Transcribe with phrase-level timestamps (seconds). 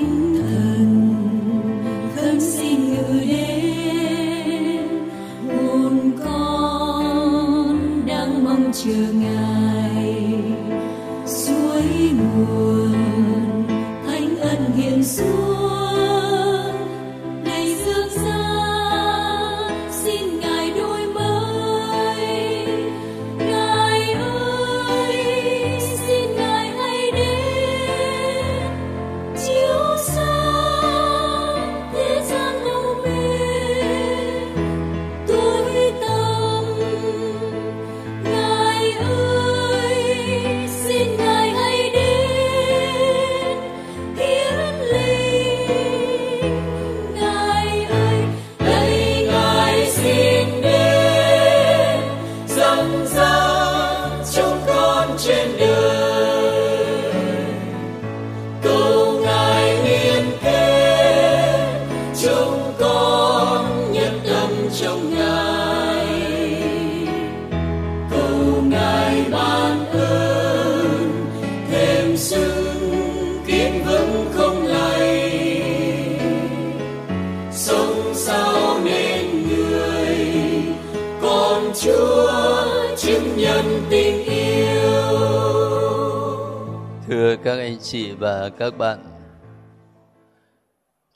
[0.00, 0.69] thánh thần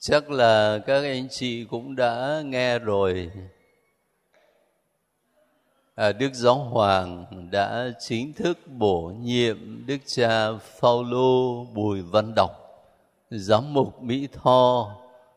[0.06, 3.30] chắc là các anh chị cũng đã nghe rồi.
[5.94, 12.50] À, Đức Giáo Hoàng đã chính thức bổ nhiệm Đức cha Phaolô Bùi Văn Đọc,
[13.30, 14.94] giám mục Mỹ Tho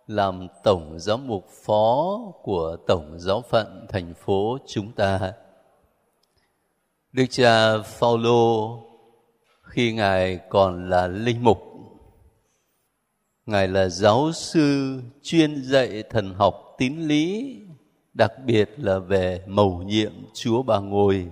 [0.07, 5.33] làm tổng giám mục phó của tổng giáo phận thành phố chúng ta.
[7.11, 8.79] Đức cha Phaolô
[9.61, 11.76] khi ngài còn là linh mục
[13.47, 17.55] ngài là giáo sư chuyên dạy thần học tín lý,
[18.13, 21.27] đặc biệt là về mầu nhiệm chúa bà ngồi.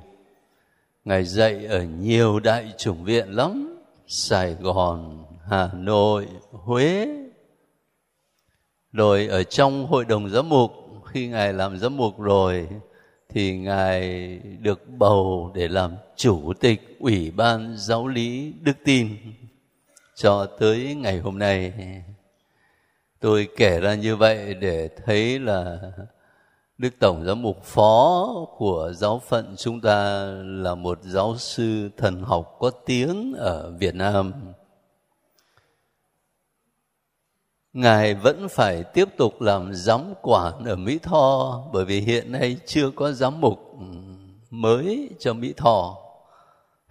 [1.06, 3.78] ngài dạy ở nhiều đại chủng viện lắm,
[4.08, 7.08] sài gòn, hà nội, huế
[8.92, 10.72] rồi ở trong hội đồng giám mục,
[11.06, 12.68] khi ngài làm giám mục rồi,
[13.30, 19.18] thì ngài được bầu để làm chủ tịch ủy ban giáo lý đức tin
[20.16, 21.74] cho tới ngày hôm nay,
[23.20, 25.80] tôi kể ra như vậy để thấy là
[26.78, 28.28] đức tổng giám mục phó
[28.58, 33.96] của giáo phận chúng ta là một giáo sư thần học có tiếng ở việt
[33.96, 34.34] nam
[37.76, 42.58] Ngài vẫn phải tiếp tục làm giám quản ở Mỹ Tho, bởi vì hiện nay
[42.66, 43.60] chưa có giám mục
[44.50, 46.05] mới cho Mỹ Tho.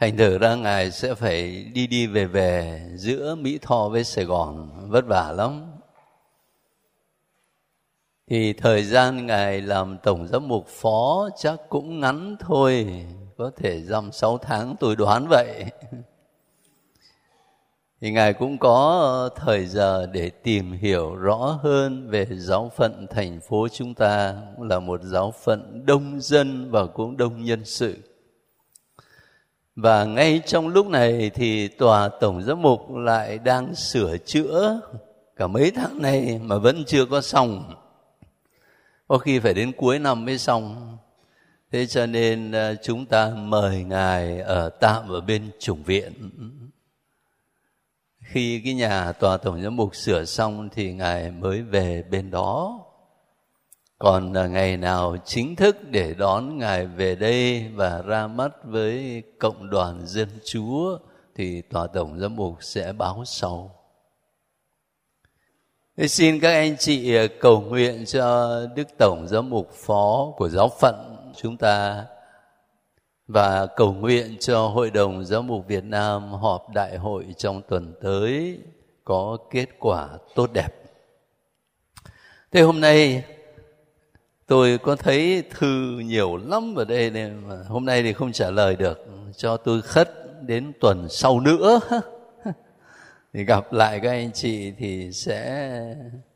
[0.01, 4.25] Thành thử ra Ngài sẽ phải đi đi về về giữa Mỹ Tho với Sài
[4.25, 5.65] Gòn, vất vả lắm.
[8.31, 12.87] Thì thời gian Ngài làm Tổng giám mục phó chắc cũng ngắn thôi,
[13.37, 15.65] có thể dăm sáu tháng tôi đoán vậy
[18.01, 23.41] thì ngài cũng có thời giờ để tìm hiểu rõ hơn về giáo phận thành
[23.41, 27.97] phố chúng ta là một giáo phận đông dân và cũng đông nhân sự
[29.77, 34.81] và ngay trong lúc này thì tòa tổng giám mục lại đang sửa chữa
[35.37, 37.75] cả mấy tháng nay mà vẫn chưa có xong.
[39.09, 40.97] Có khi phải đến cuối năm mới xong.
[41.73, 46.13] Thế cho nên à, chúng ta mời ngài ở tạm ở bên chủng viện.
[48.21, 52.84] Khi cái nhà tòa tổng giám mục sửa xong thì ngài mới về bên đó
[54.05, 59.23] còn là ngày nào chính thức để đón ngài về đây và ra mắt với
[59.39, 60.99] cộng đoàn dân chúa,
[61.35, 63.75] thì tòa tổng giám mục sẽ báo sau
[65.97, 70.49] Thế xin các anh chị à, cầu nguyện cho Đức Tổng Giám mục Phó của
[70.49, 72.05] giáo phận chúng ta
[73.27, 77.95] và cầu nguyện cho Hội đồng Giáo mục Việt Nam họp đại hội trong tuần
[78.03, 78.59] tới
[79.05, 80.69] có kết quả tốt đẹp.
[82.53, 83.25] Thế hôm nay
[84.47, 88.51] tôi có thấy thư nhiều lắm ở đây nên mà hôm nay thì không trả
[88.51, 89.07] lời được.
[89.37, 90.11] Cho tôi khất
[90.43, 91.81] đến tuần sau nữa.
[93.33, 95.71] Thì gặp lại các anh chị thì sẽ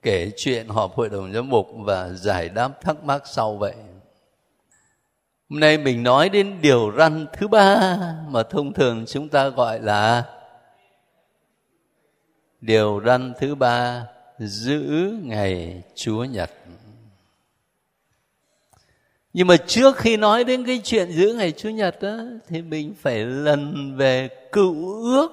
[0.03, 3.75] kể chuyện họp hội đồng giám mục và giải đáp thắc mắc sau vậy.
[5.51, 9.81] Hôm nay mình nói đến điều răn thứ ba mà thông thường chúng ta gọi
[9.81, 10.25] là
[12.61, 14.07] điều răn thứ ba,
[14.39, 16.51] giữ ngày Chúa Nhật.
[19.33, 22.17] Nhưng mà trước khi nói đến cái chuyện giữ ngày Chúa Nhật đó,
[22.49, 25.31] thì mình phải lần về cựu ước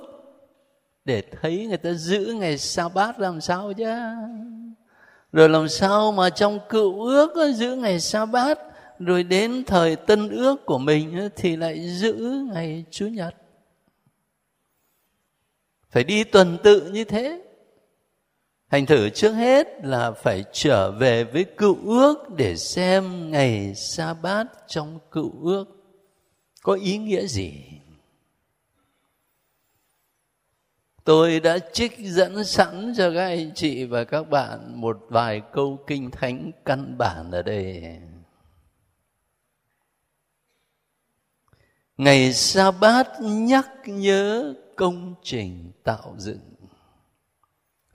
[1.05, 3.85] để thấy người ta giữ ngày sa bát làm sao chứ?
[5.31, 8.59] Rồi làm sao mà trong cựu ước giữ ngày sa bát
[8.99, 13.35] rồi đến thời tân ước của mình thì lại giữ ngày chủ nhật?
[15.89, 17.41] Phải đi tuần tự như thế
[18.75, 24.13] thành thử trước hết là phải trở về với cựu ước để xem ngày sa
[24.13, 25.65] bát trong cựu ước
[26.61, 27.53] có ý nghĩa gì.
[31.03, 35.79] Tôi đã trích dẫn sẵn cho các anh chị và các bạn một vài câu
[35.87, 37.83] kinh thánh căn bản ở đây.
[41.97, 46.54] Ngày sa bát nhắc nhớ công trình tạo dựng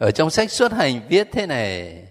[0.00, 2.02] ở trong sách xuất hành viết thế này,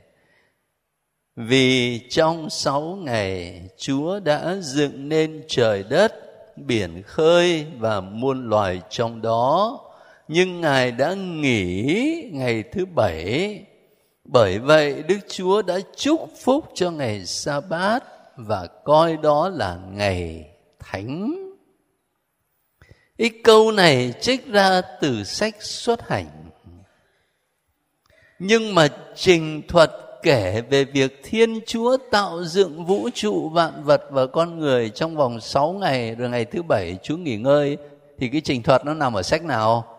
[1.35, 6.13] vì trong sáu ngày chúa đã dựng nên trời đất,
[6.55, 9.79] biển khơi và muôn loài trong đó.
[10.27, 11.93] Nhưng ngài đã nghỉ
[12.31, 13.59] ngày thứ bảy.
[14.23, 18.03] Bởi vậy đức chúa đã chúc phúc cho ngày sa bát
[18.35, 20.49] và coi đó là ngày
[20.79, 21.35] thánh.
[23.17, 26.38] Cái câu này trích ra từ sách xuất hành
[28.39, 29.91] nhưng mà trình thuật
[30.21, 35.15] kể về việc Thiên Chúa tạo dựng vũ trụ vạn vật và con người trong
[35.15, 37.77] vòng 6 ngày, rồi ngày thứ bảy Chúa nghỉ ngơi,
[38.17, 39.97] thì cái trình thuật nó nằm ở sách nào?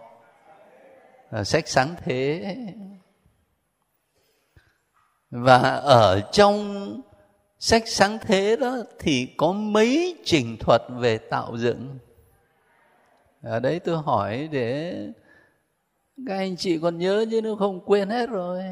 [1.30, 2.56] Ở sách sáng thế.
[5.30, 6.86] Và ở trong
[7.58, 11.98] sách sáng thế đó thì có mấy trình thuật về tạo dựng.
[13.42, 14.94] Ở đấy tôi hỏi để
[16.26, 18.62] các anh chị còn nhớ chứ nếu không quên hết rồi.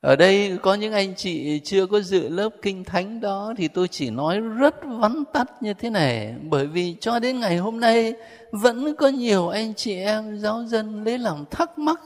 [0.00, 3.88] Ở đây có những anh chị chưa có dự lớp kinh thánh đó thì tôi
[3.88, 6.34] chỉ nói rất vắn tắt như thế này.
[6.42, 8.14] Bởi vì cho đến ngày hôm nay
[8.50, 12.00] vẫn có nhiều anh chị em giáo dân lấy làm thắc mắc.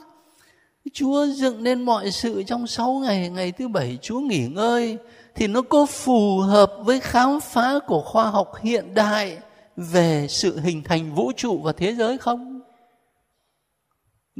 [0.93, 4.97] Chúa dựng nên mọi sự trong sáu ngày, ngày thứ bảy Chúa nghỉ ngơi
[5.35, 9.37] thì nó có phù hợp với khám phá của khoa học hiện đại
[9.77, 12.61] về sự hình thành vũ trụ và thế giới không?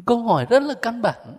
[0.06, 1.38] Câu hỏi rất là căn bản.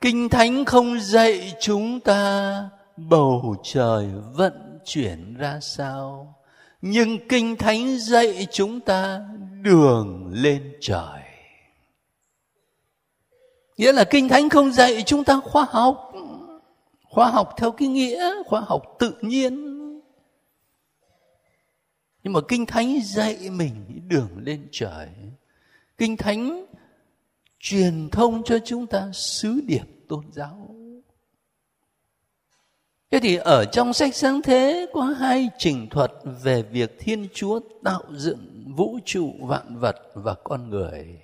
[0.00, 6.34] Kinh Thánh không dạy chúng ta bầu trời vận chuyển ra sao,
[6.82, 9.20] nhưng Kinh Thánh dạy chúng ta
[9.62, 11.20] đường lên trời.
[13.76, 16.12] Nghĩa là Kinh Thánh không dạy chúng ta khoa học,
[17.02, 19.69] khoa học theo cái nghĩa khoa học tự nhiên
[22.22, 25.08] nhưng mà kinh thánh dạy mình đường lên trời.
[25.98, 26.66] Kinh thánh
[27.58, 30.74] truyền thông cho chúng ta sứ điệp tôn giáo.
[33.10, 36.12] Thế thì ở trong sách sáng thế có hai trình thuật
[36.42, 41.20] về việc thiên chúa tạo dựng vũ trụ vạn vật và con người.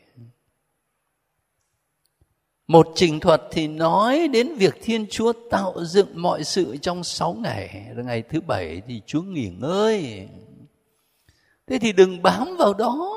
[2.67, 7.35] Một trình thuật thì nói đến việc Thiên Chúa tạo dựng mọi sự trong sáu
[7.35, 7.87] ngày.
[7.95, 10.29] Rồi ngày thứ bảy thì Chúa nghỉ ngơi
[11.67, 13.13] thế thì đừng bám vào đó.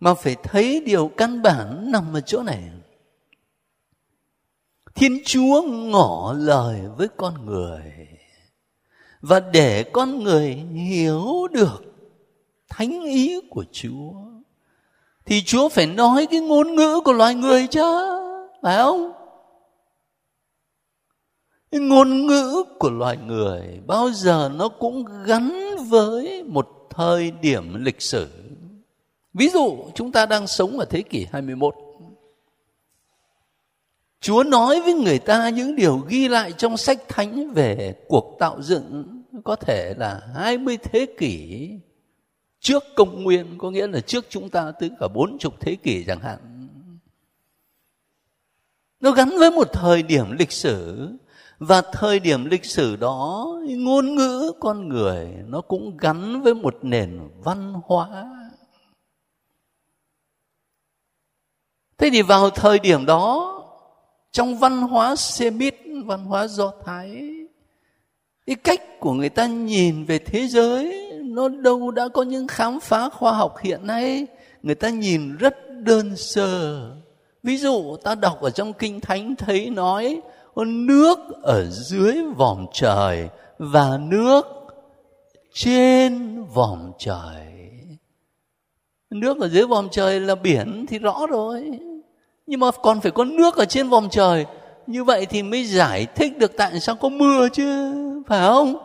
[0.00, 2.70] Mà phải thấy điều căn bản nằm ở chỗ này.
[4.94, 8.08] Thiên chúa ngỏ lời với con người.
[9.20, 10.54] Và để con người
[10.88, 11.84] hiểu được
[12.68, 14.12] thánh ý của chúa,
[15.24, 17.82] thì chúa phải nói cái ngôn ngữ của loài người chứ,
[18.62, 19.12] phải không?
[21.72, 28.02] Ngôn ngữ của loài người bao giờ nó cũng gắn với một thời điểm lịch
[28.02, 28.28] sử.
[29.34, 31.74] Ví dụ chúng ta đang sống ở thế kỷ 21.
[34.20, 38.62] Chúa nói với người ta những điều ghi lại trong sách thánh về cuộc tạo
[38.62, 39.04] dựng
[39.44, 41.68] có thể là 20 thế kỷ
[42.60, 46.04] trước công nguyên, có nghĩa là trước chúng ta tới cả bốn chục thế kỷ
[46.04, 46.68] chẳng hạn.
[49.00, 51.08] Nó gắn với một thời điểm lịch sử
[51.58, 56.76] và thời điểm lịch sử đó ngôn ngữ con người nó cũng gắn với một
[56.82, 58.08] nền văn hóa
[61.98, 63.54] thế thì vào thời điểm đó
[64.32, 65.74] trong văn hóa Semit,
[66.04, 67.30] văn hóa Do Thái,
[68.46, 72.80] cái cách của người ta nhìn về thế giới nó đâu đã có những khám
[72.80, 74.26] phá khoa học hiện nay,
[74.62, 76.80] người ta nhìn rất đơn sơ.
[77.42, 80.20] Ví dụ ta đọc ở trong Kinh Thánh thấy nói
[80.58, 84.46] có nước ở dưới vòm trời và nước
[85.52, 87.46] trên vòm trời.
[89.10, 91.78] Nước ở dưới vòm trời là biển thì rõ rồi.
[92.46, 94.46] Nhưng mà còn phải có nước ở trên vòm trời.
[94.86, 97.92] Như vậy thì mới giải thích được tại sao có mưa chứ,
[98.26, 98.76] phải không?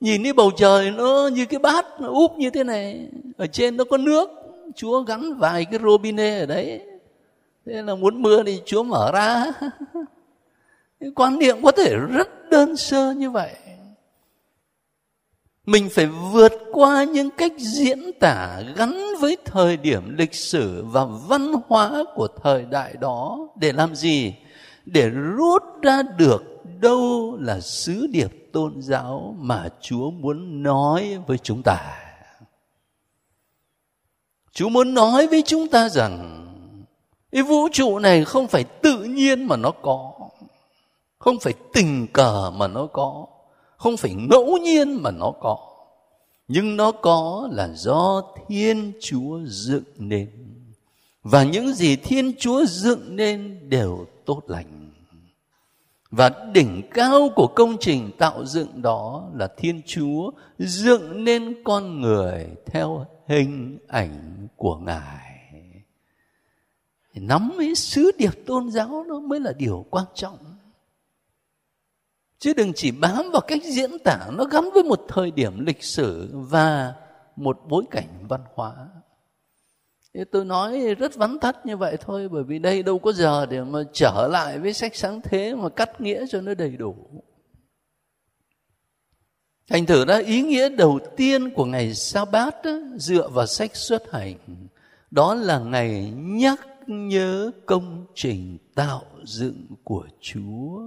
[0.00, 3.08] Nhìn đi bầu trời nó như cái bát, nó úp như thế này.
[3.36, 4.30] Ở trên nó có nước.
[4.76, 6.80] Chúa gắn vài cái robinet ở đấy.
[7.66, 9.44] Thế là muốn mưa thì chúa mở ra.
[11.14, 13.54] quan niệm có thể rất đơn sơ như vậy.
[15.66, 21.04] Mình phải vượt qua những cách diễn tả gắn với thời điểm lịch sử và
[21.04, 24.34] văn hóa của thời đại đó để làm gì?
[24.84, 26.42] Để rút ra được
[26.80, 31.78] đâu là sứ điệp tôn giáo mà chúa muốn nói với chúng ta.
[34.52, 36.42] Chúa muốn nói với chúng ta rằng,
[37.32, 40.15] cái vũ trụ này không phải tự nhiên mà nó có
[41.18, 43.26] không phải tình cờ mà nó có,
[43.76, 45.58] không phải ngẫu nhiên mà nó có.
[46.48, 50.30] Nhưng nó có là do thiên chúa dựng nên.
[51.22, 54.90] Và những gì thiên chúa dựng nên đều tốt lành.
[56.10, 62.00] Và đỉnh cao của công trình tạo dựng đó là thiên chúa dựng nên con
[62.00, 65.26] người theo hình ảnh của ngài.
[67.14, 70.55] Nắm cái sứ điệp tôn giáo nó mới là điều quan trọng
[72.38, 75.82] chứ đừng chỉ bám vào cách diễn tả nó gắn với một thời điểm lịch
[75.82, 76.94] sử và
[77.36, 78.88] một bối cảnh văn hóa.
[80.14, 83.46] Thế tôi nói rất vắn tắt như vậy thôi bởi vì đây đâu có giờ
[83.46, 86.94] để mà trở lại với sách sáng thế mà cắt nghĩa cho nó đầy đủ.
[89.70, 93.76] Thành thử ra ý nghĩa đầu tiên của ngày sa bát đó, dựa vào sách
[93.76, 94.38] xuất hành
[95.10, 100.80] đó là ngày nhắc nhớ công trình tạo dựng của chúa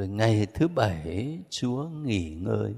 [0.00, 2.74] rồi ngày thứ bảy, chúa nghỉ ngơi.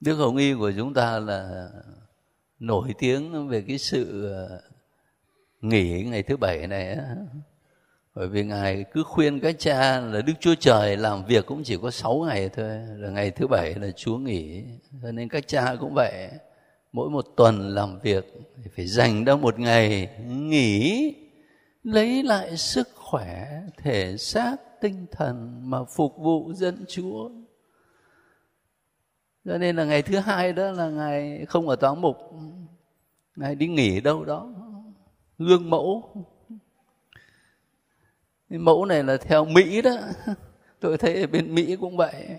[0.00, 1.68] Đức hồng y của chúng ta là
[2.58, 4.60] nổi tiếng về cái sự ờ,
[5.60, 6.96] nghỉ ngày thứ bảy này
[8.14, 11.76] bởi vì ngài cứ khuyên các cha là đức chúa trời làm việc cũng chỉ
[11.82, 14.64] có sáu ngày thôi là ngày thứ bảy là chúa nghỉ.
[15.02, 16.28] Cho nên các cha cũng vậy,
[16.92, 18.24] mỗi một tuần làm việc
[18.64, 21.14] thì phải dành ra một ngày nghỉ,
[21.84, 27.30] lấy lại sức khỏe, thể xác tinh thần mà phục vụ dân chúa.
[29.44, 32.16] Cho nên là ngày thứ hai đó là ngày không ở toán mục
[33.36, 34.48] ngày đi nghỉ đâu đó
[35.38, 36.14] gương mẫu.
[38.48, 39.96] Mẫu này là theo mỹ đó.
[40.80, 42.38] Tôi thấy ở bên mỹ cũng vậy.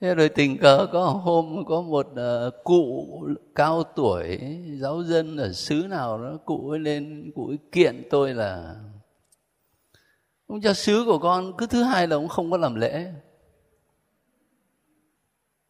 [0.00, 3.06] Thế rồi tình cờ có hôm có một uh, cụ
[3.54, 4.40] cao tuổi
[4.80, 8.76] giáo dân ở xứ nào đó cụ ấy lên cụ ấy kiện tôi là
[10.46, 13.12] ông cha xứ của con, cứ thứ hai là ông không có làm lễ.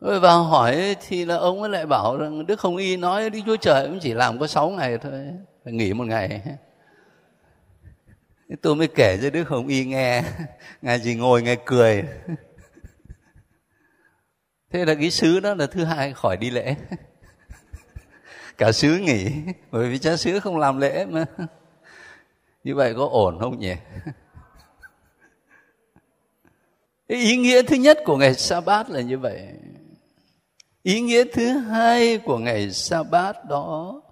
[0.01, 3.39] Rồi vào hỏi thì là ông ấy lại bảo rằng, Đức Hồng Y nói Đức
[3.47, 5.13] Chúa Trời cũng chỉ làm có 6 ngày thôi,
[5.65, 6.43] Phải nghỉ một ngày.
[8.63, 10.25] Tôi mới kể cho Đức Hồng Y nghe
[10.83, 12.05] Ngài chỉ ngồi ngài cười.
[14.71, 16.77] Thế là cái sứ đó là thứ hai, khỏi đi lễ.
[18.59, 19.31] Cả sứ nghỉ,
[19.71, 21.25] bởi vì cha sứ không làm lễ mà.
[22.65, 23.75] Như vậy có ổn không nhỉ?
[27.07, 29.43] Ý nghĩa thứ nhất của ngày sa bát là như vậy.
[30.83, 34.03] Ý nghĩa thứ hai của ngày sa bát đó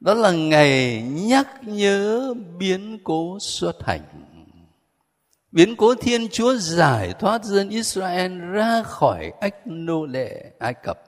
[0.00, 4.00] đó là ngày nhắc nhớ biến cố xuất hành.
[5.52, 11.02] Biến cố thiên chúa giải thoát dân israel ra khỏi ách nô lệ ai cập.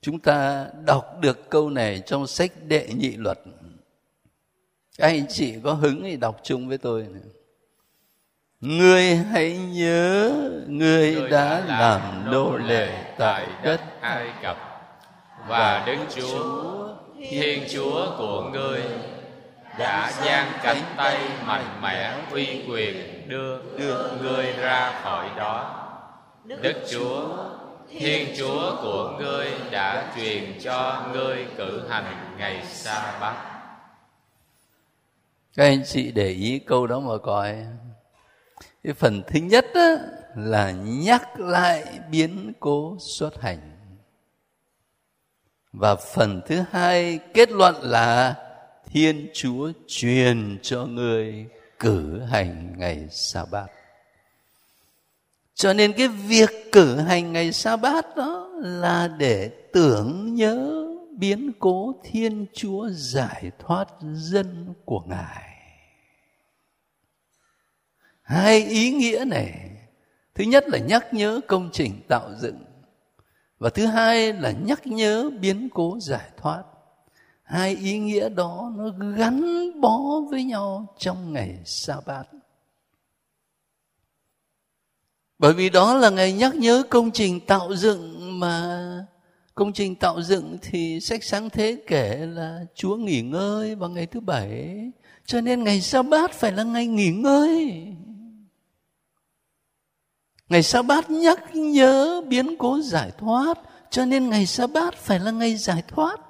[0.00, 3.38] Chúng ta đọc được câu này trong sách đệ nhị luật.
[4.98, 7.22] Các anh chị có hứng thì đọc chung với tôi này.
[8.60, 10.32] Ngươi hãy nhớ
[10.66, 14.56] Ngươi đã, đã làm nô lệ tại đất Ai Cập.
[15.48, 16.88] Và Đức Chúa
[17.30, 18.82] Thiên Chúa của ngươi
[19.78, 25.84] đã giang cánh tay mạnh mẽ uy quyền đưa đưa ngươi ra khỏi đó.
[26.44, 27.28] Đức chúa
[27.90, 33.34] thiên chúa của ngươi đã truyền cho ngươi cử hành ngày sa bát
[35.56, 37.56] các anh chị để ý câu đó mà coi
[38.82, 39.96] cái phần thứ nhất đó
[40.36, 43.70] là nhắc lại biến cố xuất hành.
[45.72, 48.34] Và phần thứ hai kết luận là
[48.86, 51.46] thiên chúa truyền cho người
[51.78, 53.70] cử hành ngày sa bát
[55.58, 60.86] cho nên cái việc cử hành ngày sa bát đó là để tưởng nhớ
[61.18, 65.57] biến cố thiên chúa giải thoát dân của ngài
[68.28, 69.70] hai ý nghĩa này.
[70.34, 72.64] Thứ nhất là nhắc nhớ công trình tạo dựng.
[73.58, 76.62] Và thứ hai là nhắc nhớ biến cố giải thoát.
[77.42, 79.42] Hai ý nghĩa đó nó gắn
[79.80, 82.24] bó với nhau trong ngày sa bát
[85.38, 88.78] bởi vì đó là ngày nhắc nhớ công trình tạo dựng mà
[89.54, 94.06] công trình tạo dựng thì sách sáng thế kể là chúa nghỉ ngơi vào ngày
[94.06, 94.80] thứ bảy.
[95.26, 97.86] Cho nên ngày sa bát phải là ngày nghỉ ngơi
[100.48, 103.58] ngày sa bát nhắc nhớ biến cố giải thoát,
[103.90, 106.20] cho nên ngày sa bát phải là ngày giải thoát.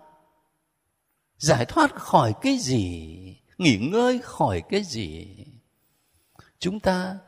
[1.38, 3.16] Giải thoát khỏi cái gì?
[3.58, 5.26] Nghỉ ngơi khỏi cái gì?
[6.58, 7.18] Chúng ta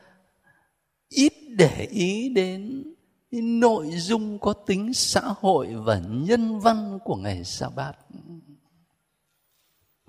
[1.08, 2.84] ít để ý đến
[3.30, 7.92] nội dung có tính xã hội và nhân văn của ngày sa bát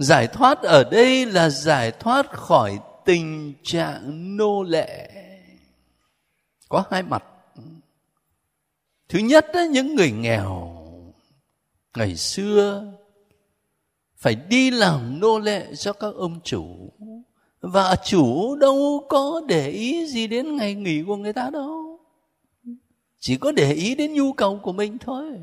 [0.01, 5.11] giải thoát ở đây là giải thoát khỏi tình trạng nô lệ
[6.71, 7.23] có hai mặt.
[9.09, 10.77] Thứ nhất đó, những người nghèo
[11.95, 12.93] ngày xưa
[14.17, 16.93] phải đi làm nô lệ cho các ông chủ.
[17.61, 21.99] Và chủ đâu có để ý gì đến ngày nghỉ của người ta đâu.
[23.19, 25.39] Chỉ có để ý đến nhu cầu của mình thôi.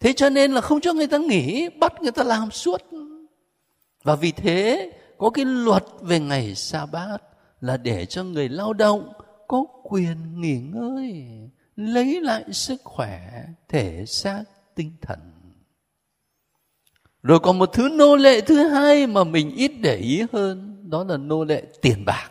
[0.00, 2.82] Thế cho nên là không cho người ta nghỉ bắt người ta làm suốt.
[4.02, 7.18] Và vì thế có cái luật về ngày sa bát
[7.60, 9.12] là để cho người lao động
[9.52, 11.24] có quyền nghỉ ngơi,
[11.76, 14.44] lấy lại sức khỏe, thể xác,
[14.74, 15.18] tinh thần.
[17.22, 21.04] Rồi còn một thứ nô lệ thứ hai mà mình ít để ý hơn, đó
[21.04, 22.30] là nô lệ tiền bạc.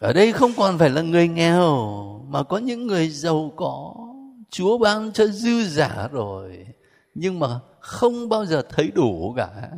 [0.00, 1.98] Ở đây không còn phải là người nghèo,
[2.28, 3.94] mà có những người giàu có.
[4.50, 6.66] Chúa ban cho dư giả rồi,
[7.14, 9.70] nhưng mà không bao giờ thấy đủ cả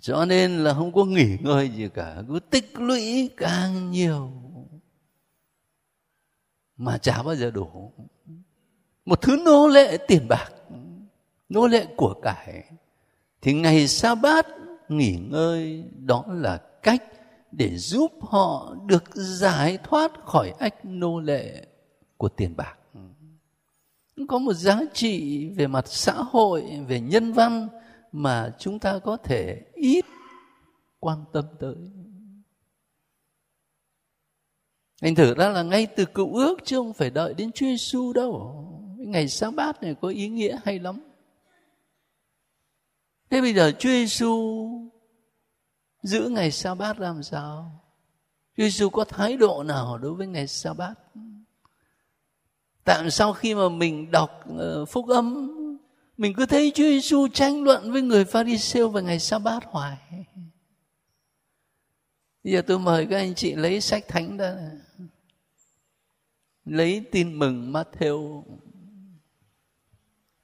[0.00, 4.32] cho nên là không có nghỉ ngơi gì cả, cứ tích lũy càng nhiều
[6.76, 7.92] mà chả bao giờ đủ.
[9.04, 10.48] Một thứ nô lệ tiền bạc,
[11.48, 12.64] nô lệ của cải,
[13.40, 14.46] thì ngày sa bát
[14.88, 17.02] nghỉ ngơi đó là cách
[17.52, 21.66] để giúp họ được giải thoát khỏi ách nô lệ
[22.16, 22.78] của tiền bạc.
[24.28, 27.68] Có một giá trị về mặt xã hội, về nhân văn
[28.12, 30.04] mà chúng ta có thể ít
[31.00, 31.76] quan tâm tới.
[35.00, 38.12] Anh thử ra là ngay từ cựu ước chứ không phải đợi đến Chúa Giêsu
[38.12, 38.62] đâu
[38.98, 41.00] ngày sa bát này có ý nghĩa hay lắm.
[43.30, 44.68] Thế bây giờ Chúa Giêsu
[46.02, 47.82] giữ ngày sa bát làm sao?
[48.56, 50.94] Chúa Giêsu có thái độ nào đối với ngày sa bát?
[52.84, 55.55] Tại sao khi mà mình đọc ờ, phúc âm
[56.16, 59.96] mình cứ thấy Chúa Giêsu tranh luận với người Pharisêu về ngày sa bát hoài.
[62.44, 64.56] Bây giờ tôi mời các anh chị lấy sách thánh ra
[66.64, 68.42] lấy tin mừng Matthew.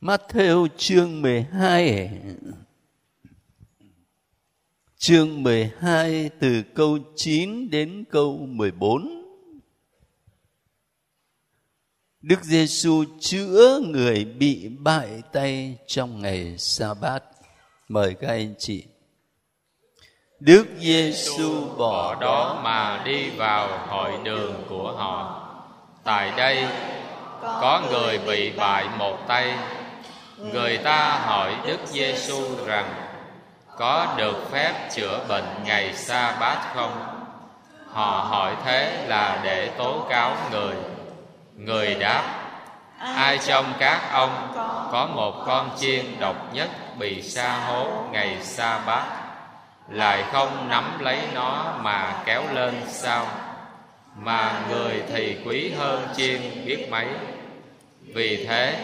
[0.00, 2.20] Matthew chương 12
[4.96, 9.21] chương 12 từ câu 9 đến câu 14.
[12.22, 17.22] Đức Giêsu chữa người bị bại tay trong ngày sa bát.
[17.88, 18.84] Mời các anh chị.
[20.40, 25.48] Đức Giêsu bỏ đó mà đi vào hội đường của họ.
[26.04, 26.66] Tại đây,
[27.40, 29.54] có người bị bại một tay.
[30.38, 32.94] Người ta hỏi Đức Giêsu rằng,
[33.78, 37.22] có được phép chữa bệnh ngày sa bát không
[37.92, 40.74] họ hỏi thế là để tố cáo người
[41.56, 42.22] người đáp,
[42.98, 44.52] ai trong các ông
[44.92, 49.04] có một con chiên độc nhất bị sa hố ngày sa bát?
[49.88, 53.26] Lại không nắm lấy nó mà kéo lên sao?
[54.16, 57.06] Mà người thì quý hơn chiên biết mấy?
[58.14, 58.76] Vì thế,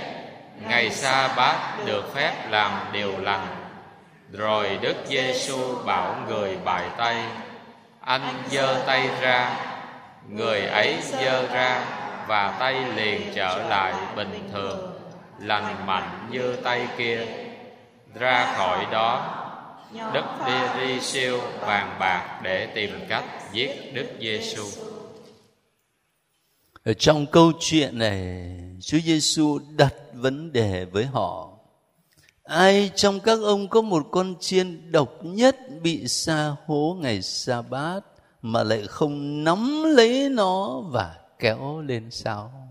[0.68, 3.46] ngày sa bát được phép làm điều lành.
[4.32, 7.16] Rồi Đức Giêsu bảo người bài tay,
[8.00, 9.50] Anh giơ tay ra.
[10.28, 11.80] Người ấy giơ ra
[12.28, 14.92] và tay liền trở lại bình thường
[15.40, 17.26] Lành mạnh như tay kia
[18.14, 19.34] Ra khỏi đó
[19.92, 24.64] Đức đi ri siêu vàng bạc để tìm cách giết Đức Giêsu.
[26.84, 31.58] Ở trong câu chuyện này, Chúa Giêsu đặt vấn đề với họ
[32.48, 37.62] ai trong các ông có một con chiên độc nhất bị sa hố ngày sa
[37.62, 38.00] bát
[38.42, 42.68] mà lại không nắm lấy nó và kéo lên sau.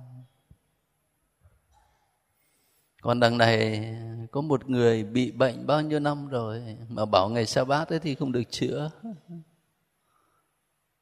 [3.01, 3.89] Còn đằng này
[4.31, 7.99] có một người bị bệnh bao nhiêu năm rồi mà bảo ngày sa bát ấy
[7.99, 8.91] thì không được chữa.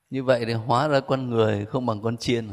[0.09, 2.49] Như vậy thì hóa ra con người không bằng con chiên.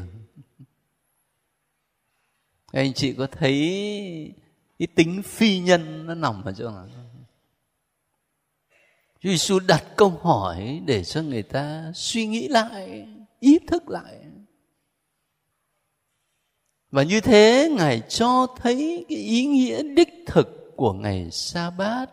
[2.71, 4.33] Anh chị có thấy
[4.79, 6.87] cái tính phi nhân nó nằm ở chỗ nào?
[9.19, 13.07] Chúa Giêsu đặt câu hỏi để cho người ta suy nghĩ lại,
[13.39, 14.22] ý thức lại
[16.93, 22.09] và như thế ngài cho thấy cái ý nghĩa đích thực của ngày sa bát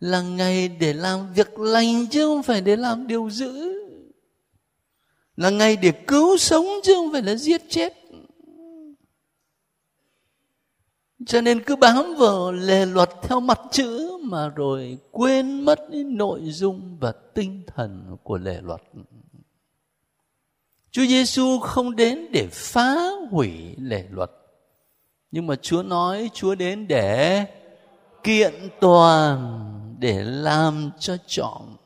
[0.00, 3.72] là ngày để làm việc lành chứ không phải để làm điều dữ.
[5.36, 7.92] Là ngày để cứu sống chứ không phải là giết chết.
[11.26, 16.40] Cho nên cứ bám vào lề luật theo mặt chữ mà rồi quên mất nội
[16.44, 18.80] dung và tinh thần của lề luật.
[20.98, 22.96] Chúa Giêsu không đến để phá
[23.30, 24.30] hủy lề luật,
[25.30, 27.46] nhưng mà Chúa nói Chúa đến để
[28.22, 31.76] kiện toàn, để làm cho trọn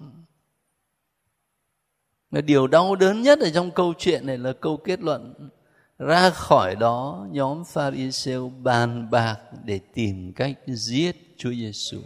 [2.30, 5.50] và điều đau đớn nhất ở trong câu chuyện này là câu kết luận,
[5.98, 12.02] ra khỏi đó nhóm Pharisêu bàn bạc để tìm cách giết Chúa Giêsu.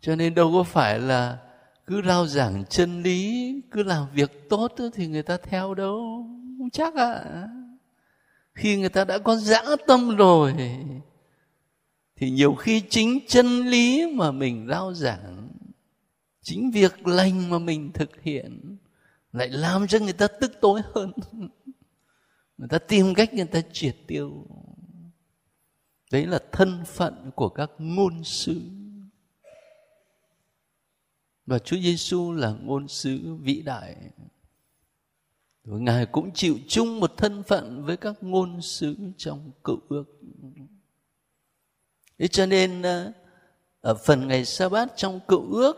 [0.00, 1.38] Cho nên đâu có phải là
[1.88, 6.26] cứ rao giảng chân lý, cứ làm việc tốt thì người ta theo đâu.
[6.58, 7.12] Không chắc ạ.
[7.12, 7.48] À.
[8.54, 10.54] Khi người ta đã có dã tâm rồi
[12.16, 15.48] thì nhiều khi chính chân lý mà mình rao giảng
[16.42, 18.76] chính việc lành mà mình thực hiện
[19.32, 21.12] lại làm cho người ta tức tối hơn
[22.58, 24.46] người ta tìm cách người ta triệt tiêu
[26.12, 28.60] đấy là thân phận của các ngôn sứ
[31.48, 33.96] và Chúa Giêsu là ngôn sứ vĩ đại.
[35.64, 40.04] Rồi ngài cũng chịu chung một thân phận với các ngôn sứ trong cựu ước.
[42.18, 43.12] Thế cho nên ờ,
[43.80, 45.76] ở phần ngày sa bát trong cựu ước,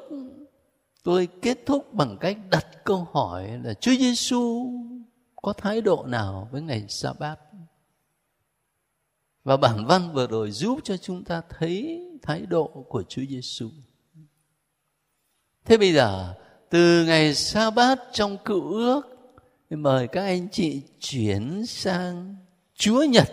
[1.02, 4.72] tôi kết thúc bằng cách đặt câu hỏi là Chúa Giêsu
[5.36, 7.38] có thái độ nào với ngày sa bát
[9.44, 13.70] và bản văn vừa rồi giúp cho chúng ta thấy thái độ của Chúa Giêsu.
[15.70, 16.34] Thế bây giờ
[16.70, 19.02] từ ngày sa bát trong cựu ước
[19.70, 22.36] mời các anh chị chuyển sang
[22.74, 23.28] Chúa Nhật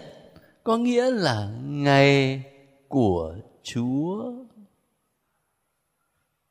[0.64, 2.44] có nghĩa là ngày
[2.88, 4.34] của Chúa.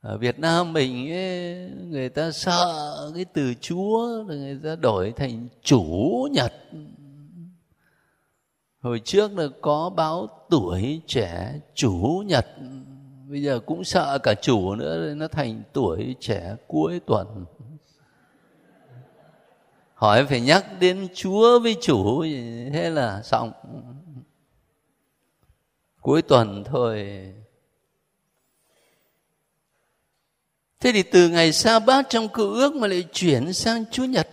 [0.01, 5.13] Ở Việt Nam mình ấy, người ta sợ cái từ Chúa rồi người ta đổi
[5.17, 6.53] thành chủ nhật.
[8.81, 12.47] Hồi trước là có báo tuổi trẻ chủ nhật
[13.29, 17.45] bây giờ cũng sợ cả chủ nữa, nó thành tuổi trẻ cuối tuần.
[19.95, 22.23] Hỏi phải nhắc đến chúa với chủ,
[22.73, 23.53] thế là xong.
[26.01, 27.07] Cuối tuần thôi.
[30.81, 34.29] Thế thì từ ngày sa bát trong cựu ước mà lại chuyển sang chúa nhật.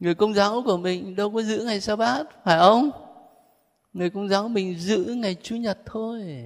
[0.00, 2.90] Người công giáo của mình đâu có giữ ngày sa bát, phải không?
[3.92, 6.44] Người công giáo mình giữ ngày chủ nhật thôi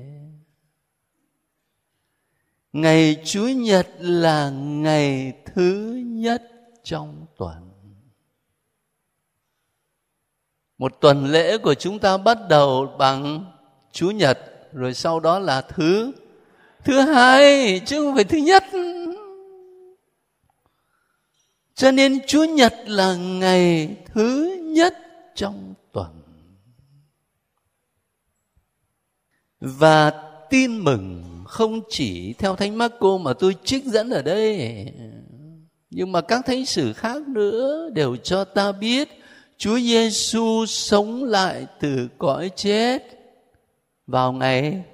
[2.72, 6.42] ngày Chúa nhật là ngày thứ nhất
[6.82, 7.72] trong tuần
[10.78, 13.52] một tuần lễ của chúng ta bắt đầu bằng
[13.92, 14.38] Chúa nhật,
[14.72, 16.12] rồi sau đó là thứ
[16.85, 18.64] thứ hai, chứ không phải thứ nhất
[21.74, 24.94] cho nên Chúa Nhật là ngày thứ nhất
[25.35, 26.22] trong tuần.
[29.61, 30.11] Và
[30.50, 34.87] tin mừng không chỉ theo Thánh Marco mà tôi trích dẫn ở đây,
[35.91, 39.09] nhưng mà các thánh sử khác nữa đều cho ta biết
[39.57, 43.03] Chúa Giêsu sống lại từ cõi chết
[44.07, 44.85] vào ngày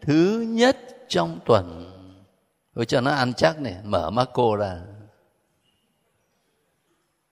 [0.00, 1.92] thứ nhất trong tuần.
[2.74, 4.80] Tôi cho nó ăn chắc này mở Marco ra.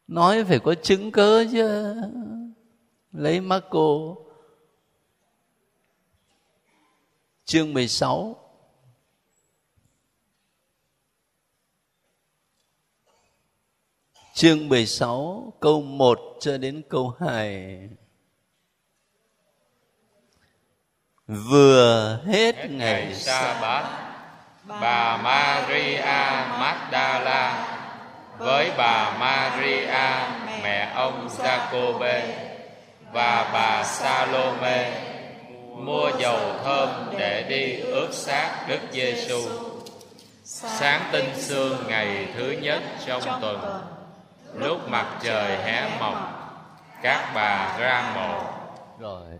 [0.07, 1.95] Nói phải có chứng cớ chứ.
[3.13, 4.15] Lấy Marco.
[7.45, 8.44] Chương 16
[14.35, 17.89] chương 16 câu 1 cho đến câu 2
[21.27, 23.85] vừa hết, ngày sa bát
[24.81, 26.01] bà Maria
[26.61, 27.67] Magdala
[28.39, 29.87] với bà Maria
[30.63, 32.23] mẹ ông Jacobe
[33.13, 35.01] và bà Salome
[35.77, 39.41] mua dầu thơm để đi ướp xác Đức Giêsu.
[40.45, 43.61] Sáng tinh sương ngày thứ nhất trong tuần,
[44.57, 46.17] lúc mặt trời hé mọc,
[47.03, 48.55] các bà ra mộ.
[49.01, 49.39] Rồi.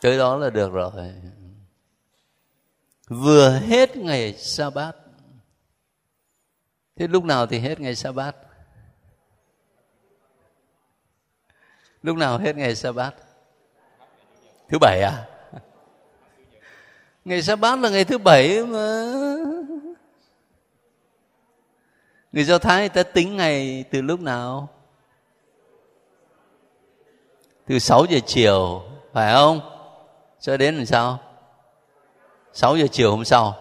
[0.00, 0.92] Tới đó là được rồi.
[3.08, 4.92] Vừa hết ngày sa bát
[7.00, 8.36] thế lúc nào thì hết ngày sa bát
[12.02, 13.14] lúc nào hết ngày sa bát
[14.68, 15.28] thứ bảy à
[17.24, 19.12] ngày sa bát là ngày thứ bảy mà
[22.32, 24.68] người do thái người ta tính ngày từ lúc nào?
[27.66, 29.60] Từ 6 giờ chiều, phải không?
[30.40, 31.18] Cho đến làm sao?
[32.52, 33.56] 6 giờ chiều hôm sau.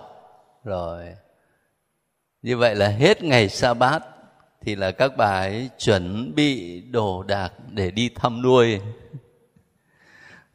[0.64, 1.16] Rồi.
[2.42, 4.04] Như vậy là hết ngày sa bát
[4.62, 8.80] thì là các bà ấy chuẩn bị đồ đạc để đi thăm nuôi.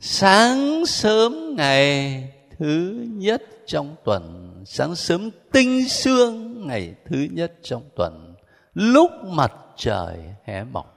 [0.00, 2.22] Sáng sớm ngày
[2.58, 8.34] thứ nhất trong tuần sáng sớm tinh sương ngày thứ nhất trong tuần,
[8.74, 10.90] lúc mặt trời hé mọc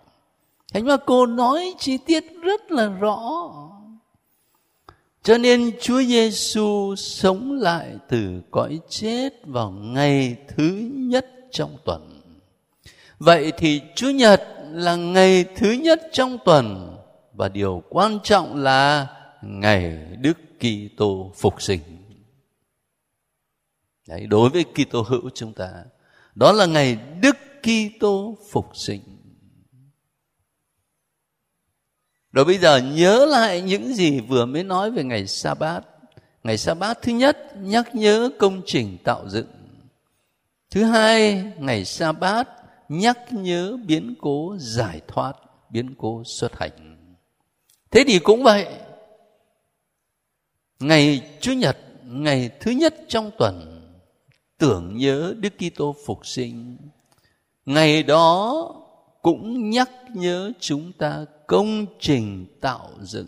[0.73, 3.49] Thánh mà cô nói chi tiết rất là rõ
[5.27, 12.21] cho nên Chúa Giêsu sống lại từ cõi chết vào ngày thứ nhất trong tuần.
[13.19, 16.97] Vậy thì Chúa Nhật là ngày thứ nhất trong tuần,
[17.34, 19.08] và điều quan trọng là
[19.41, 21.96] ngày Đức Kitô phục sinh.
[24.08, 25.84] Đấy, đối với Kitô hữu chúng ta,
[26.36, 29.02] đó là ngày Đức Kitô phục sinh.
[32.32, 35.82] Rồi bây giờ nhớ lại những gì vừa mới nói về ngày sa bát.
[36.43, 39.48] Ngày sa bát thứ nhất nhắc nhớ công trình tạo dựng.
[40.70, 42.50] Thứ hai, ngày sa bát
[42.89, 45.34] nhắc nhớ biến cố giải thoát,
[45.70, 46.98] biến cố xuất hành.
[47.91, 48.67] Thế thì cũng vậy.
[50.80, 53.76] Ngày Chủ nhật, ngày thứ nhất trong tuần
[54.58, 56.78] tưởng nhớ Đức Kitô phục sinh.
[57.65, 58.65] Ngày đó
[59.22, 63.28] cũng nhắc nhớ chúng ta công trình tạo dựng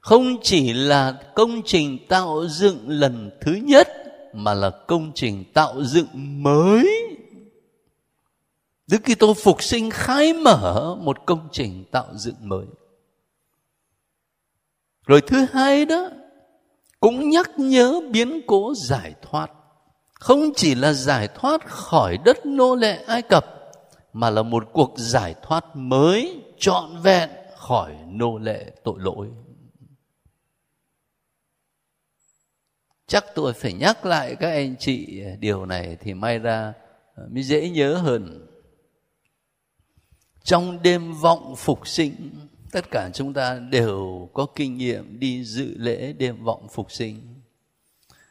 [0.00, 3.88] không chỉ là công trình tạo dựng lần thứ nhất,
[4.34, 7.02] mà là công trình tạo dựng mới
[8.86, 12.66] Đức Kitô phục sinh khai mở một công trình tạo dựng mới.
[15.06, 16.10] Rồi thứ hai đó,
[17.00, 19.50] cũng nhắc nhớ biến cố giải thoát.
[20.22, 23.44] Không chỉ là giải thoát khỏi đất nô lệ Ai Cập,
[24.12, 29.28] mà là một cuộc giải thoát mới trọn vẹn khỏi nô lệ tội lỗi.
[33.06, 36.72] Chắc tôi phải nhắc lại các anh chị điều này thì may ra
[37.14, 38.46] ờ, mới dễ nhớ hơn.
[40.44, 42.14] Trong đêm vọng phục sinh,
[42.72, 47.40] tất cả chúng ta đều có kinh nghiệm đi dự lễ đêm vọng phục sinh.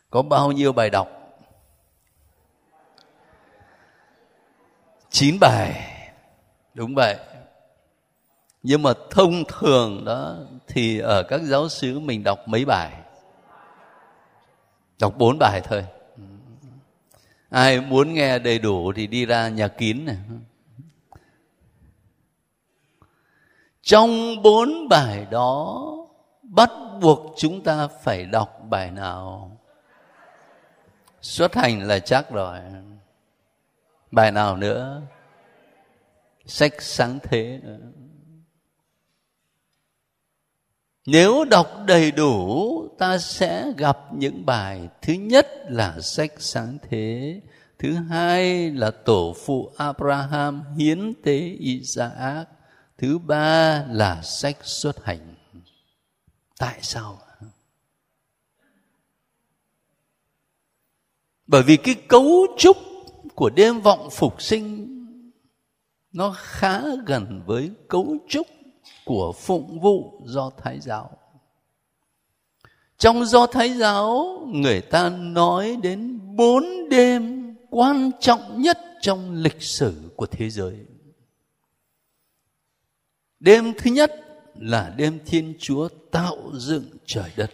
[0.10, 1.21] Có bao nhiêu bài đọc
[5.12, 5.88] chín bài.
[6.74, 7.18] Đúng vậy.
[8.64, 10.36] Nhưng mà thông thường đó
[10.68, 12.92] thì ở các giáo sứ mình đọc mấy bài?
[15.00, 15.86] Đọc bốn bài thôi.
[17.50, 20.18] Ai muốn nghe đầy đủ thì đi ra nhà kín này.
[23.82, 25.86] Trong bốn bài đó
[26.44, 26.72] bắt
[27.02, 29.58] buộc chúng ta phải đọc bài nào?
[31.22, 32.60] Xuất hành là chắc rồi
[34.12, 35.02] bài nào nữa?
[36.46, 37.80] Sách sáng thế nữa.
[41.06, 47.42] Nếu đọc đầy đủ, ta sẽ gặp những bài thứ nhất là sách sáng thế,
[47.80, 52.48] thứ hai là tổ phụ abraham hiến tế isaac,
[52.98, 55.36] thứ ba là sách xuất hành.
[56.58, 57.20] Tại sao?
[61.48, 62.78] Bởi vì cái cấu trúc
[63.36, 64.88] của đêm vọng phục sinh,
[66.12, 68.48] nó khá gần với cấu trúc
[69.06, 71.18] của phụng vụ do thái giáo.
[72.98, 79.62] Trong do thái giáo, người ta nói đến bốn đêm quan trọng nhất trong lịch
[79.62, 80.76] sử của thế giới.
[83.40, 84.12] Đêm thứ nhất
[84.56, 87.52] là đêm thiên chúa tạo dựng trời đất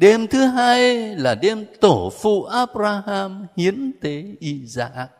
[0.00, 5.10] đêm thứ hai là đêm tổ phụ abraham hiến tế isaac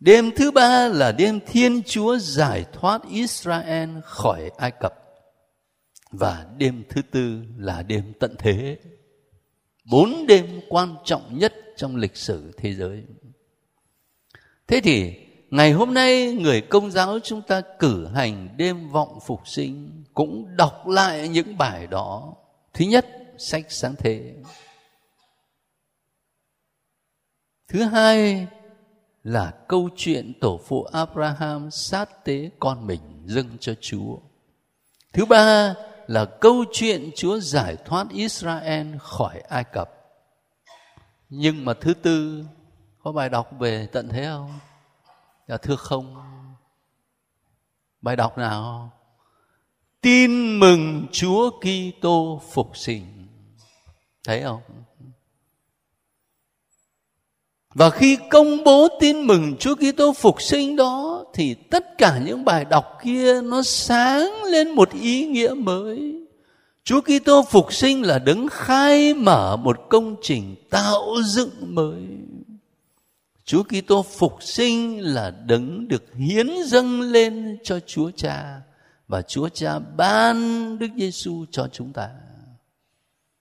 [0.00, 4.94] Đêm thứ ba là đêm Thiên Chúa giải thoát Israel khỏi Ai Cập.
[6.10, 8.78] Và đêm thứ tư là đêm tận thế.
[9.90, 13.04] Bốn đêm quan trọng nhất trong lịch sử thế giới.
[14.66, 15.14] Thế thì,
[15.50, 20.56] ngày hôm nay người công giáo chúng ta cử hành đêm vọng phục sinh cũng
[20.56, 22.34] đọc lại những bài đó.
[22.74, 23.06] Thứ nhất,
[23.38, 24.36] sách sáng thế.
[27.68, 28.46] Thứ hai,
[29.22, 34.18] là câu chuyện tổ phụ Abraham sát tế con mình dâng cho Chúa.
[35.12, 35.74] Thứ ba
[36.06, 39.90] là câu chuyện Chúa giải thoát Israel khỏi Ai Cập.
[41.28, 42.44] Nhưng mà thứ tư
[43.02, 44.58] có bài đọc về tận thế không?
[45.48, 46.16] Dạ thưa không.
[48.00, 48.92] Bài đọc nào?
[50.02, 53.06] Tin mừng Chúa Kitô phục sinh.
[54.24, 54.60] Thấy không?
[57.74, 62.44] và khi công bố tin mừng Chúa Kitô phục sinh đó, thì tất cả những
[62.44, 66.26] bài đọc kia nó sáng lên một ý nghĩa mới.
[66.84, 72.02] Chúa Kitô phục sinh là đứng khai mở một công trình tạo dựng mới.
[73.44, 78.60] Chúa Kitô phục sinh là đứng được hiến dâng lên cho Chúa Cha
[79.12, 80.36] và Chúa Cha ban
[80.78, 82.10] Đức Giêsu cho chúng ta.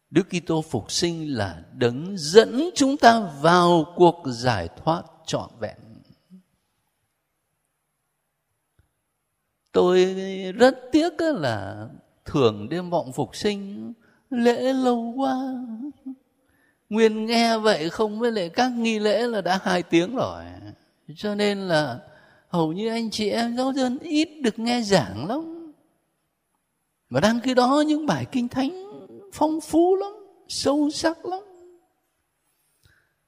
[0.10, 5.78] Đức Kitô phục sinh là đấng dẫn chúng ta vào cuộc giải thoát trọn vẹn.
[9.72, 10.16] Tôi
[10.56, 11.88] rất tiếc là
[12.26, 13.94] thường đêm vọng phục sinh
[14.30, 15.66] lễ lâu quá.
[16.90, 20.44] Nguyên nghe vậy không với lại các nghi lễ là đã hai tiếng rồi.
[21.16, 22.00] Cho nên là
[22.50, 25.61] hầu như anh chị em giáo dân ít được nghe giảng lắm.
[27.12, 28.84] Và đang khi đó những bài kinh thánh
[29.34, 30.12] phong phú lắm
[30.48, 31.40] sâu sắc lắm.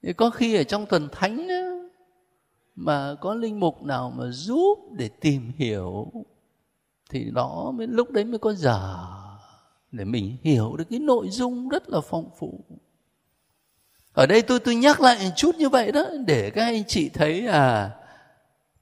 [0.02, 1.88] Thì có khi ở trong tuần thánh đó,
[2.74, 6.12] mà có linh mục nào mà giúp để tìm hiểu
[7.10, 9.06] thì đó mới lúc đấy mới có giờ
[9.92, 12.60] để mình hiểu được cái nội dung rất là phong phú.
[14.12, 17.08] Ở đây tôi tôi nhắc lại một chút như vậy đó để các anh chị
[17.08, 17.90] thấy à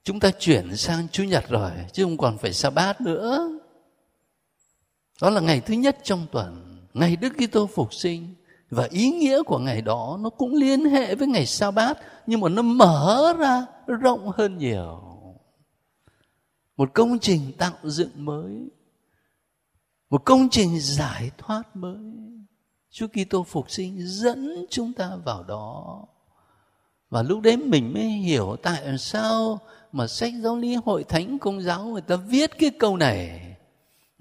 [0.05, 3.59] chúng ta chuyển sang chủ nhật rồi chứ không còn phải sa bát nữa
[5.23, 6.79] đó là ngày thứ nhất trong tuần.
[6.95, 8.35] Ngày Đức Kitô phục sinh.
[8.71, 12.41] Và ý nghĩa của ngày đó nó cũng liên hệ với ngày sa bát nhưng
[12.41, 15.01] mà nó mở ra rộng hơn nhiều.
[16.77, 18.69] Một công trình tạo dựng mới.
[20.11, 22.03] Một công trình giải thoát mới.
[22.91, 25.99] Chúa Kitô phục sinh dẫn chúng ta vào đó.
[27.11, 29.61] Và lúc đấy mình mới hiểu tại sao
[29.93, 33.52] mà sách giáo lý hội thánh công giáo người ta viết cái câu này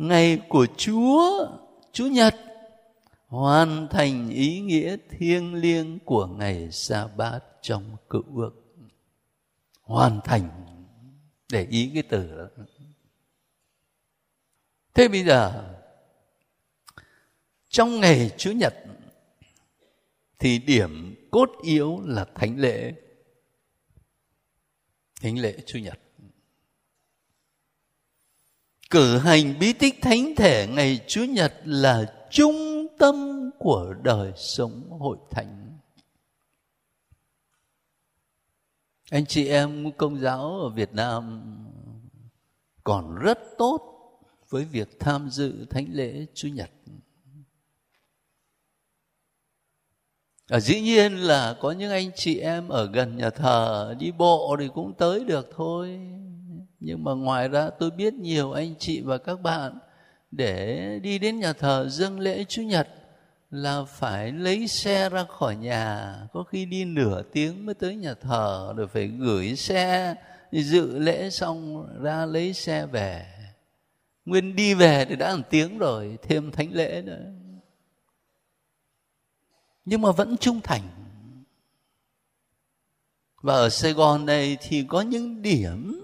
[0.02, 1.48] ngày của Chúa
[1.92, 2.36] Chúa Nhật,
[3.28, 8.52] hoàn thành ý nghĩa thiêng liêng của ngày sa bát trong cựu ước.
[9.82, 10.50] Hoàn thành,
[11.52, 12.64] để ý cái từ đó.
[14.94, 15.76] Thế bây giờ,
[17.70, 18.74] trong ngày chủ nhật,
[20.40, 22.94] thì điểm cốt yếu là thánh lễ.
[25.22, 26.00] Thánh lễ chủ nhật
[28.92, 35.00] cử hành bí tích thánh thể ngày chủ nhật là trung tâm của đời sống
[35.00, 35.78] hội thánh.
[39.12, 41.42] Anh chị em công giáo ở việt nam
[42.84, 43.80] còn rất tốt
[44.50, 46.70] với việc tham dự thánh lễ chủ nhật.
[50.48, 54.56] À, dĩ nhiên là có những anh chị em ở gần nhà thờ đi bộ
[54.60, 56.00] thì cũng tới được thôi
[56.82, 59.80] nhưng mà ngoài ra tôi biết nhiều anh chị và các bạn
[60.32, 62.88] để đi đến nhà thờ dâng lễ chủ Nhật
[63.52, 66.16] là phải lấy xe ra khỏi nhà.
[66.34, 70.16] Có khi đi nửa tiếng mới tới nhà thờ rồi phải gửi xe,
[70.52, 73.26] dự lễ xong ra lấy xe về.
[74.26, 77.26] Nguyên đi về thì đã một tiếng rồi, thêm thánh lễ nữa.
[79.86, 80.82] Nhưng mà vẫn trung thành.
[83.42, 86.01] Và ở sài gòn này thì có những điểm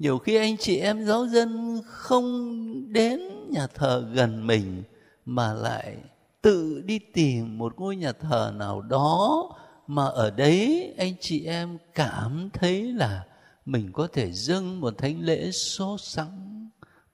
[0.00, 4.82] nhiều khi anh chị em giáo dân không đến nhà thờ gần mình
[5.24, 5.96] mà lại
[6.42, 9.44] tự đi tìm một ngôi nhà thờ nào đó
[9.86, 13.24] mà ở đấy anh chị em cảm thấy là
[13.66, 16.50] mình có thể dâng một thánh lễ sốt sắng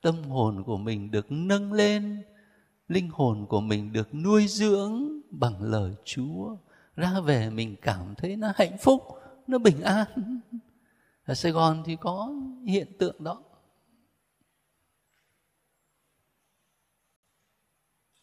[0.06, 2.22] tâm hồn của mình được nâng lên,
[2.88, 6.56] linh hồn của mình được nuôi dưỡng bằng lời chúa.
[6.96, 9.02] Ra về mình cảm thấy nó hạnh phúc,
[9.46, 10.06] nó bình an
[11.26, 12.34] ở sài gòn thì có
[12.66, 13.42] hiện tượng đó.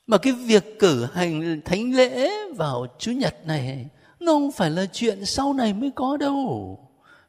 [0.08, 3.90] Mà cái việc cử hành thánh lễ vào chủ nhật này
[4.20, 6.80] nó không phải là chuyện sau này mới có đâu.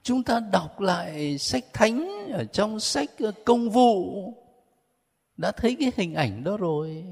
[0.02, 3.10] Chúng ta đọc lại sách thánh ở trong sách
[3.44, 4.32] công vụ.
[5.36, 7.04] Đã thấy cái hình ảnh đó rồi.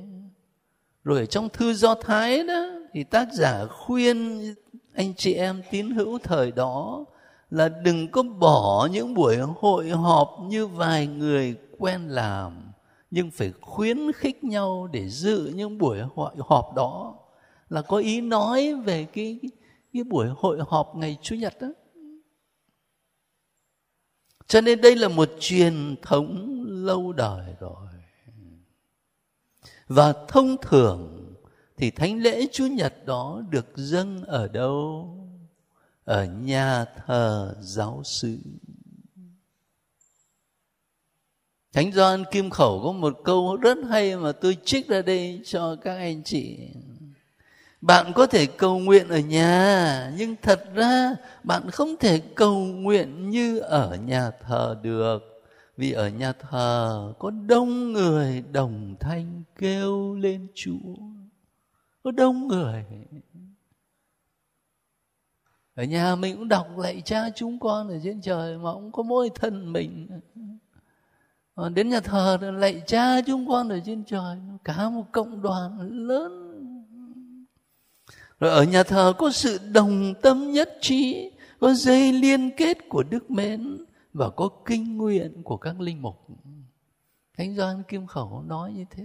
[1.05, 4.41] Rồi ở trong thư do thái đó, thì tác giả khuyên
[4.95, 7.05] anh chị em tín hữu thời đó
[7.53, 12.72] là đừng có bỏ những buổi hội họp như vài người quen làm,
[13.11, 17.14] nhưng phải khuyến khích nhau để dự những buổi hội họp đó.
[17.68, 19.40] Là có ý nói về cái
[19.92, 21.68] cái buổi hội họp ngày chủ nhật đó
[24.46, 27.88] cho nên đây là một truyền thống lâu đời rồi.
[29.86, 31.34] Và thông thường
[31.76, 35.22] thì thánh lễ chủ nhật đó được dâng ở đâu?
[36.12, 38.38] Ở nhà thờ giáo sư
[41.72, 45.76] Thánh Gioan Kim Khẩu có một câu rất hay mà tôi trích ra đây cho
[45.76, 46.58] các anh chị.
[47.80, 53.30] bạn có thể cầu nguyện ở nhà, nhưng thật ra bạn không thể cầu nguyện
[53.30, 55.18] như ở nhà thờ được.
[55.76, 60.94] Vì ở nhà thờ có đông người đồng thanh kêu lên chúa.
[62.02, 62.84] Có đông người
[65.75, 69.03] ở nhà mình cũng đọc lạy cha chúng con ở trên trời mà cũng có
[69.03, 70.09] mỗi thân mình.
[71.55, 75.79] Còn đến nhà thờ lạy cha chúng con ở trên trời, cả một cộng đoàn
[75.91, 76.49] lớn.
[78.41, 83.03] Rồi ở nhà thờ có sự đồng tâm nhất trí, có dây liên kết của
[83.03, 86.27] đức mến và có kinh nguyện của các linh mục.
[87.37, 89.05] Thánh doan kim khẩu nói như thế.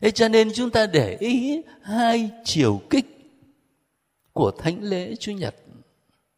[0.00, 3.15] Thế cho nên chúng ta để ý hai chiều kích
[4.36, 5.54] của thánh lễ Chủ nhật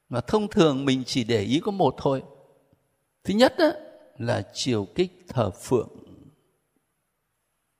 [0.08, 2.22] mà thông thường mình chỉ để ý có một thôi.
[3.24, 3.70] Thứ nhất đó,
[4.18, 5.88] là chiều kích thờ phượng.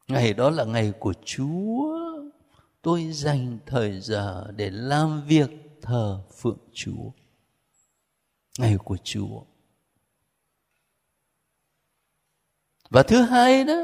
[0.09, 1.99] Ngày đó là ngày của Chúa.
[2.83, 5.51] Tôi dành thời giờ để làm việc
[5.83, 7.11] thờ phượng Chúa.
[8.59, 9.43] Ngày của Chúa.
[12.91, 13.83] Và thứ hai đó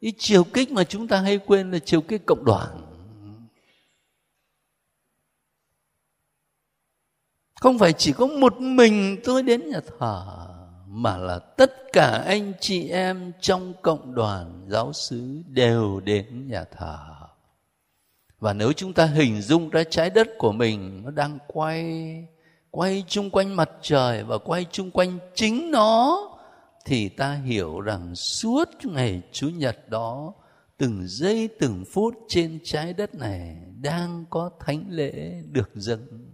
[0.00, 2.87] cái chiều kích mà chúng ta hay quên là chiều kích cộng đoàn
[7.60, 10.24] không phải chỉ có một mình tôi đến nhà thờ,
[10.86, 16.64] mà là tất cả anh chị em trong cộng đoàn giáo xứ đều đến nhà
[16.78, 16.98] thờ.
[18.40, 22.04] Và nếu chúng ta hình dung ra trái đất của mình, nó đang quay
[22.70, 26.20] quay chung quanh mặt trời và quay chung quanh chính nó,
[26.84, 30.34] thì ta hiểu rằng suốt ngày chủ nhật đó,
[30.76, 36.27] từng giây từng phút trên trái đất này đang có thánh lễ được dâng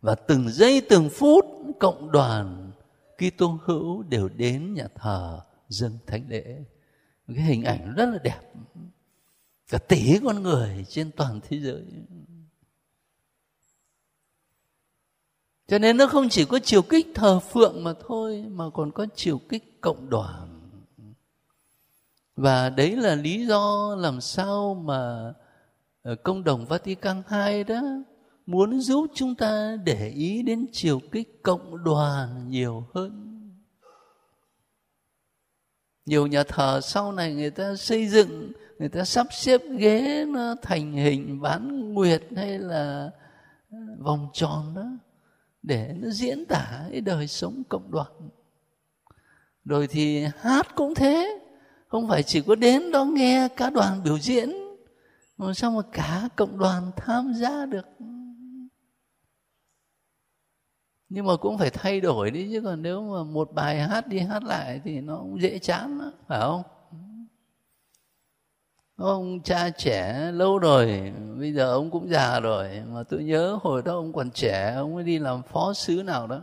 [0.00, 1.44] và từng giây, từng phút,
[1.80, 2.72] cộng đoàn
[3.16, 6.64] Kitô hữu đều đến nhà thờ dâng thánh lễ
[7.34, 8.40] cái hình ảnh rất là đẹp.
[9.68, 11.84] Cả tỷ con người trên toàn thế giới.
[15.68, 19.06] Cho nên nó không chỉ có chiều kích thờ phượng mà thôi, mà còn có
[19.14, 20.60] chiều kích cộng đoàn.
[22.36, 25.32] Và đấy là lý do làm sao mà
[26.02, 27.82] ờ, công đồng Vatican II đó
[28.50, 33.40] muốn giúp chúng ta để ý đến chiều kích cộng đoàn nhiều hơn.
[36.06, 40.54] Nhiều nhà thờ sau này người ta xây dựng, người ta sắp xếp ghế nó
[40.62, 43.10] thành hình bán nguyệt hay là
[43.70, 44.86] ờ, vòng tròn đó
[45.62, 48.12] để nó diễn tả cái đời sống cộng đoàn.
[49.64, 51.38] Rồi thì hát cũng thế,
[51.88, 54.52] không phải chỉ có đến đó nghe cả đoàn biểu diễn,
[55.36, 57.86] mà sao mà cả cộng đoàn tham gia được?
[61.10, 64.18] Nhưng mà cũng phải thay đổi đi chứ còn nếu mà một bài hát đi
[64.18, 66.62] hát lại thì nó cũng dễ chán đó, phải không?
[68.96, 73.82] Ông cha trẻ lâu rồi bây giờ ông cũng già rồi mà tôi nhớ hồi
[73.82, 76.40] đó ông còn trẻ ông mới đi làm phó sứ nào đó.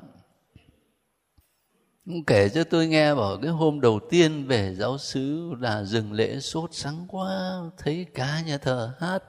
[2.08, 6.12] Ông kể cho tôi nghe bảo cái hôm đầu tiên về giáo sứ là dừng
[6.14, 9.24] lễ sốt sáng quá thấy cả nhà thờ hát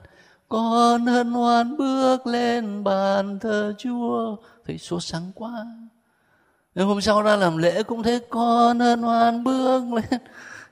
[0.48, 4.36] con hân hoan bước lên bàn thờ chúa
[4.68, 5.66] thấy sốt sáng quá.
[6.74, 10.20] Nên hôm sau ra làm lễ cũng thấy con hân hoan bước lên.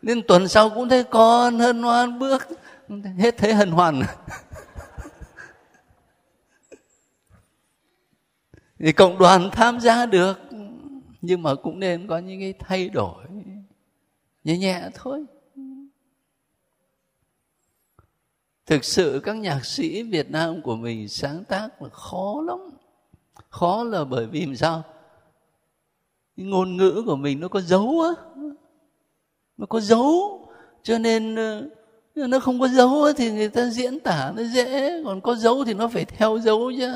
[0.03, 2.49] Nên tuần sau cũng thấy con hân hoan bước.
[3.19, 4.03] Hết thế hân hoan.
[8.79, 10.41] Thì cộng đoàn tham gia được,
[11.21, 13.25] nhưng mà cũng nên có những cái thay đổi,
[14.45, 15.25] nhẹ nhẹ thôi.
[18.67, 22.59] Thực sự các nhạc sĩ việt nam của mình sáng tác là khó lắm
[23.49, 24.83] khó là bởi vì làm sao?
[26.37, 28.23] Cái ngôn ngữ của mình nó có dấu á.
[29.57, 30.43] Nó có dấu.
[30.83, 31.69] Cho nên ờ,
[32.15, 35.03] nó không có dấu thì người ta diễn tả nó dễ.
[35.05, 36.93] Còn có dấu thì nó phải theo dấu chứ.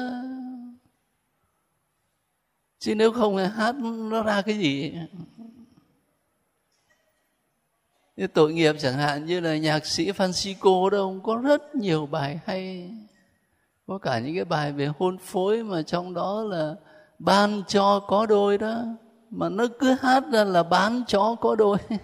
[2.79, 4.95] Chứ nếu không thì hát nó ra cái gì?
[8.17, 12.41] Như tội nghiệp chẳng hạn như là nhạc sĩ Francisco đâu có rất nhiều bài
[12.47, 12.91] hay
[13.91, 16.75] có cả những cái bài về hôn phối mà trong đó là
[17.19, 18.83] ban cho có đôi đó
[19.31, 21.79] mà nó cứ hát ra là bán chó có đôi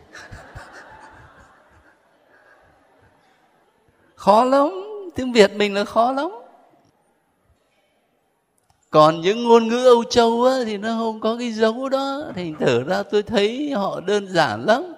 [4.14, 4.70] khó lắm
[5.14, 6.30] tiếng việt mình là khó lắm.
[8.91, 12.53] Còn những ngôn ngữ âu châu á, thì nó không có cái dấu đó thì
[12.61, 14.95] thử ra tôi thấy họ đơn giản lắm.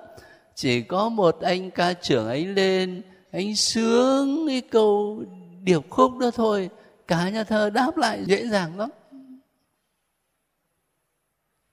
[0.54, 5.22] Chỉ có một anh ca trưởng ấy lên anh sướng cái câu
[5.62, 6.70] điệp khúc đó thôi
[7.08, 8.90] cả nhà thờ đáp lại dễ dàng lắm.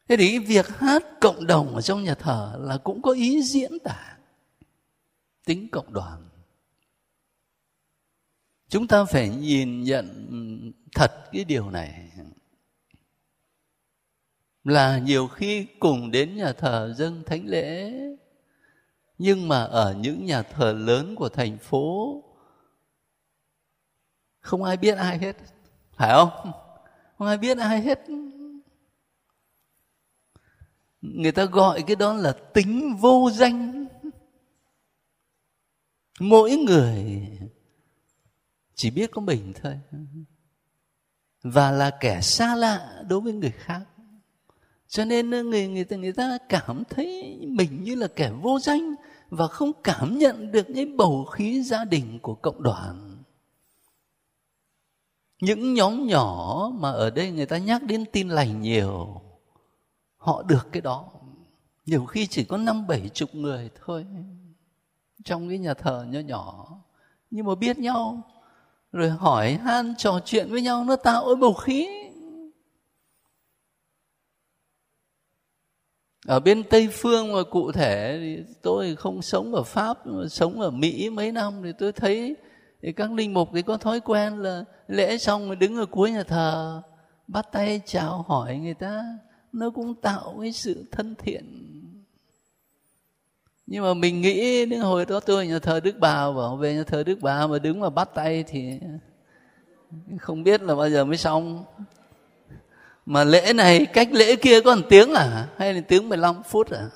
[0.07, 3.41] Thế thì cái việc hát cộng đồng ở trong nhà thờ là cũng có ý
[3.41, 4.17] diễn tả
[5.45, 6.29] tính cộng đoàn.
[8.69, 12.11] Chúng ta phải nhìn nhận thật cái điều này.
[14.63, 17.93] Là nhiều khi cùng đến nhà thờ dâng thánh lễ,
[19.17, 22.23] nhưng mà ở những nhà thờ lớn của thành phố
[24.45, 25.37] không ai biết ai hết.
[25.97, 26.51] Phải không?
[27.17, 27.99] Không ai biết ai hết.
[31.01, 33.85] Người ta gọi cái đó là tính vô danh.
[36.19, 37.27] Mỗi người
[38.75, 39.79] chỉ biết có mình thôi.
[41.43, 43.81] Và là kẻ xa lạ đối với người khác.
[44.87, 48.95] Cho nên người người ta người ta cảm thấy mình như là kẻ vô danh
[49.29, 53.04] và không cảm nhận được những bầu khí gia đình của cộng đoàn
[55.41, 59.21] những nhóm nhỏ mà ở đây người ta nhắc đến tin lành nhiều,
[60.17, 61.11] họ được cái đó.
[61.85, 64.05] Nhiều khi chỉ có năm, bảy chục người thôi,
[65.23, 66.67] trong cái nhà thờ nhỏ nhỏ.
[67.31, 68.21] Nhưng mà biết nhau,
[68.91, 71.87] rồi hỏi han trò chuyện với nhau, nó tạo ôi bầu khí.
[76.27, 80.61] Ở bên tây phương mà cụ thể thì tôi không sống ở pháp, mà sống
[80.61, 82.35] ở mỹ mấy năm thì tôi thấy
[82.85, 86.11] thì các linh mục thì có thói quen là lễ xong rồi đứng ở cuối
[86.11, 86.81] nhà thờ,
[87.27, 89.03] bắt tay chào hỏi người ta.
[89.53, 91.71] Nó cũng tạo cái sự thân thiện.
[93.67, 96.83] Nhưng mà mình nghĩ đến hồi đó tôi nhà thờ đức bà, bảo về nhà
[96.83, 98.79] thờ đức bà mà đứng mà bắt tay thì
[100.19, 101.63] không biết là bao giờ mới xong.
[103.05, 105.47] Mà lễ này, cách lễ kia có một tiếng à?
[105.57, 106.89] Hay là tiếng 15 phút à?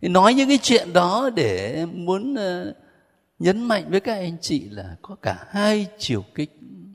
[0.00, 2.74] Thì nói những cái chuyện đó để muốn ờ,
[3.38, 6.50] nhấn mạnh với các anh chị là có cả hai chiều kích.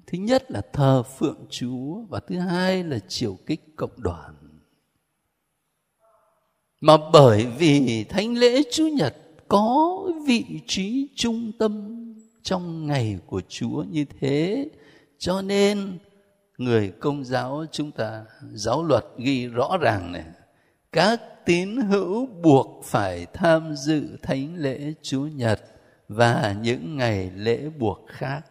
[0.08, 4.36] Thứ nhất là thờ phượng chúa và thứ hai là chiều kích cộng đoàn.
[6.82, 9.16] Mà bởi vì thánh lễ chủ nhật
[9.48, 9.98] có
[10.28, 12.00] vị trí trung tâm
[12.44, 14.70] trong ngày của chúa như thế,
[15.18, 15.98] cho nên
[16.58, 20.24] người công giáo chúng ta, giáo luật ghi rõ ràng này
[20.94, 25.62] các tín hữu buộc phải tham dự thánh lễ Chúa Nhật
[26.08, 28.42] và những ngày lễ buộc khác.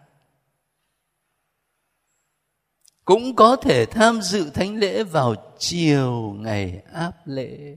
[3.05, 7.77] Cũng có thể tham dự thánh lễ vào chiều ngày áp lễ.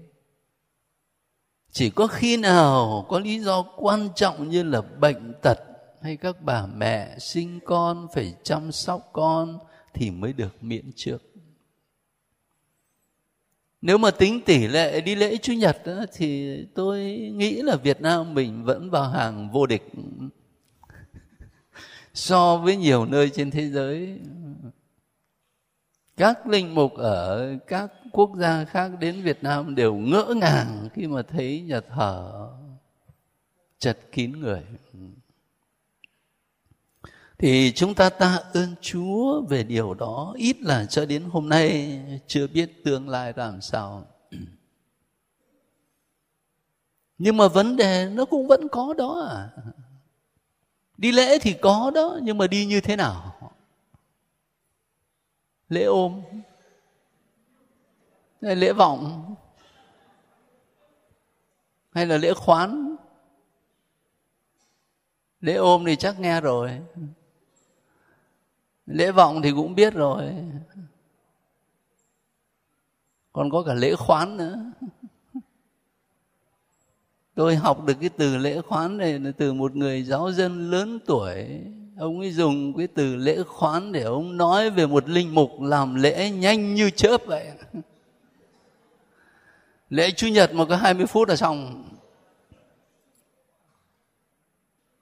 [1.72, 5.58] Chỉ có khi nào có lý do quan trọng như là bệnh tật
[6.02, 9.60] hay các bà mẹ sinh con phải chăm sóc con
[9.94, 11.35] thì mới được miễn trước
[13.86, 17.00] nếu mà tính tỷ lệ đi lễ chủ nhật đó, thì tôi
[17.36, 19.84] nghĩ là việt nam mình vẫn vào hàng vô địch.
[22.14, 24.20] So với nhiều nơi trên thế giới.
[26.18, 31.08] Các linh mục ở các quốc gia khác đến việt nam đều ngỡ ngàng khi
[31.08, 32.50] mà thấy nhà thờ
[33.80, 34.62] chật kín người
[37.38, 40.34] thì chúng ta ta ơn Chúa về điều đó.
[40.38, 44.08] Ít là cho đến hôm nay, chưa biết tương lai làm sao.
[47.18, 49.50] Nhưng mà vấn đề nó cũng vẫn có đó à.
[50.98, 53.36] Đi lễ thì có đó, nhưng mà đi như thế nào?
[55.70, 56.22] Lễ ôm?
[58.42, 59.36] Hay lễ vọng?
[61.92, 62.96] Hay là lễ khoán?
[65.42, 66.82] Lễ ôm thì chắc nghe rồi
[68.86, 70.24] lễ vọng thì cũng biết rồi.
[73.34, 74.60] Còn có cả lễ khoán nữa.
[77.36, 81.00] Tôi học được cái từ lễ khoán này là từ một người giáo dân lớn
[81.06, 81.46] tuổi.
[81.98, 85.96] Ông ấy dùng cái từ lễ khoán để ông nói về một linh mục làm
[85.96, 87.48] lễ nhanh như chớp vậy.
[89.90, 91.86] Lễ chủ nhật mà có 20 phút là xong.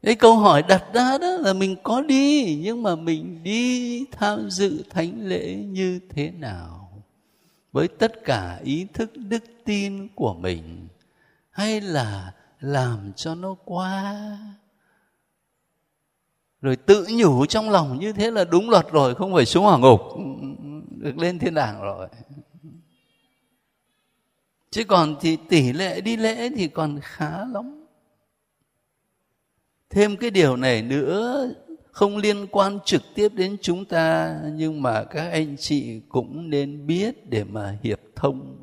[0.04, 4.50] Cái câu hỏi đặt ra đó là mình có đi, nhưng mà mình đi tham
[4.50, 6.92] dự thánh lễ như thế nào?
[7.72, 10.88] Với tất cả ý thức, đức tin của mình,
[11.50, 14.38] hay là làm cho nó qua?
[16.62, 19.78] Rồi tự nhủ trong lòng như thế là đúng luật rồi, không phải xuống hỏa
[19.78, 22.08] ngục ừ, ừ, ừ, được lên thiên đàng rồi.
[24.72, 27.83] Chứ còn thì tỷ lệ đi lễ thì còn khá lắm
[29.94, 31.50] thêm cái điều này nữa,
[31.92, 36.88] không liên quan trực tiếp đến chúng ta, nhưng mà các anh chị cũng nên
[36.88, 38.58] biết để mà hiệp thông.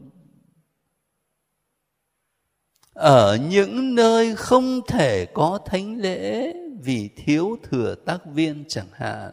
[2.95, 6.53] Ở những nơi không thể có thánh lễ
[6.83, 9.31] vì thiếu thừa tác viên chẳng hạn,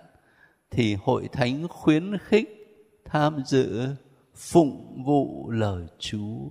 [0.72, 2.50] thì hội thánh khuyến khích
[3.06, 3.86] tham dự
[4.36, 6.50] phụng vụ lời chúa.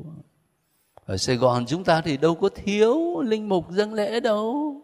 [1.05, 4.75] Ở sài gòn chúng ta thì đâu có thiếu linh mục dâng lễ đâu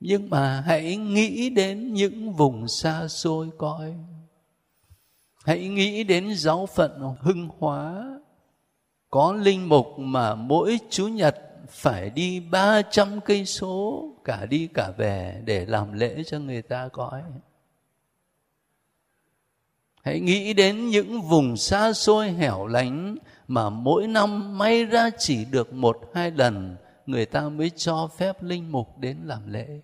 [0.00, 3.94] nhưng mà hãy nghĩ đến những vùng xa xôi coi
[5.44, 8.04] hãy nghĩ đến giáo phận hưng hóa
[9.10, 11.36] có linh mục mà mỗi chủ nhật
[11.68, 16.88] phải đi 300 cây số, cả đi cả về để làm lễ cho người ta
[16.88, 17.22] coi.
[20.02, 23.16] Hãy nghĩ đến những vùng xa xôi hẻo lánh
[23.48, 26.76] mà mỗi năm may ra chỉ được một hai lần
[27.06, 29.80] người ta mới cho phép linh mục đến làm lễ.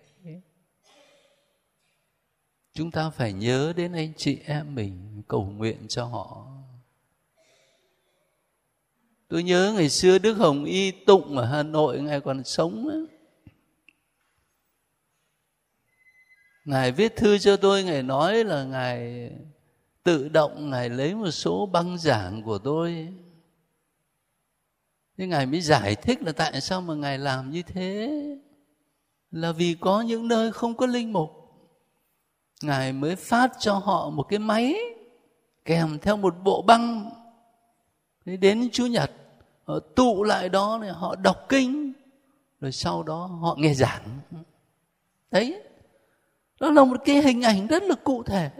[2.73, 6.53] Chúng ta phải nhớ đến anh chị em mình, cầu nguyện cho họ
[9.33, 13.05] tôi nhớ ngày xưa đức hồng y tụng ở hà nội, ngài còn sống ấy.
[16.65, 19.29] ngài viết thư cho tôi, ngài nói là ngài
[20.03, 23.13] tự động ngài lấy một số băng giảng của tôi
[25.17, 28.19] thế ngài mới giải thích là tại sao mà ngài làm như thế?
[29.31, 31.29] Là vì có những nơi không có linh mục.
[32.61, 34.75] Ngài mới phát cho họ một cái máy
[35.65, 37.11] kèm theo một bộ băng.
[38.25, 39.11] Thế đến chủ nhật,
[39.63, 41.93] họ tụ lại đó này họ đọc kinh,
[42.61, 44.19] rồi sau đó họ nghe giảng.
[45.31, 45.61] Đấy,
[46.59, 48.51] đó là một cái hình ảnh rất là cụ thể.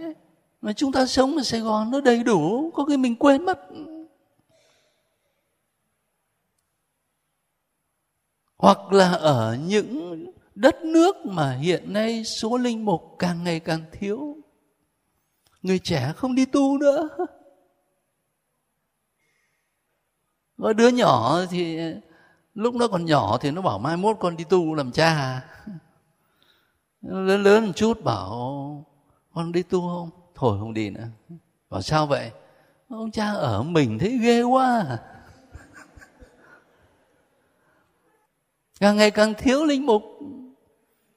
[0.61, 3.59] Mà chúng ta sống ở sài gòn nó đầy đủ, có cái mình quên mất.
[8.63, 13.85] Hoặc là ở những đất nước mà hiện nay số linh mục càng ngày càng
[13.91, 14.37] thiếu.
[15.61, 17.09] Người trẻ không đi tu nữa.
[20.57, 21.79] Có đứa nhỏ thì
[22.53, 25.41] lúc nó còn nhỏ thì nó bảo mai mốt con đi tu làm cha.
[27.01, 28.85] Lớn lớn một chút bảo,
[29.33, 30.09] con đi tu không?
[30.35, 31.07] Thôi không đi nữa.
[31.69, 32.31] Bảo, sao vậy?
[32.89, 35.12] Ông cha ở mình thấy ghê quá à.
[38.83, 40.03] Càng ngày càng thiếu linh mục.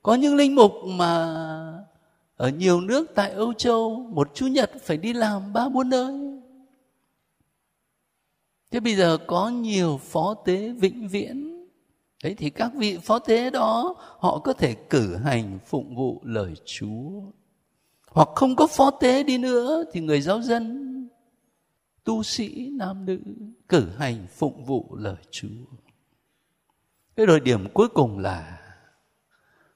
[0.03, 1.35] Có những linh mục mà
[2.37, 6.41] ở nhiều nước tại âu châu, một chủ nhật phải đi làm ba bốn nơi.
[8.71, 11.67] Thế bây giờ có nhiều phó tế vĩnh viễn.
[12.23, 16.55] Đấy, thì các vị phó tế đó, họ có thể cử hành, phụng vụ lời
[16.65, 17.23] chúa.
[18.11, 21.09] Hoặc không có phó tế đi nữa, thì người giáo dân,
[22.05, 23.19] tu sĩ nam nữ
[23.69, 25.86] cử hành phụng vụ lời chúa
[27.17, 28.59] cái rồi điểm cuối cùng là,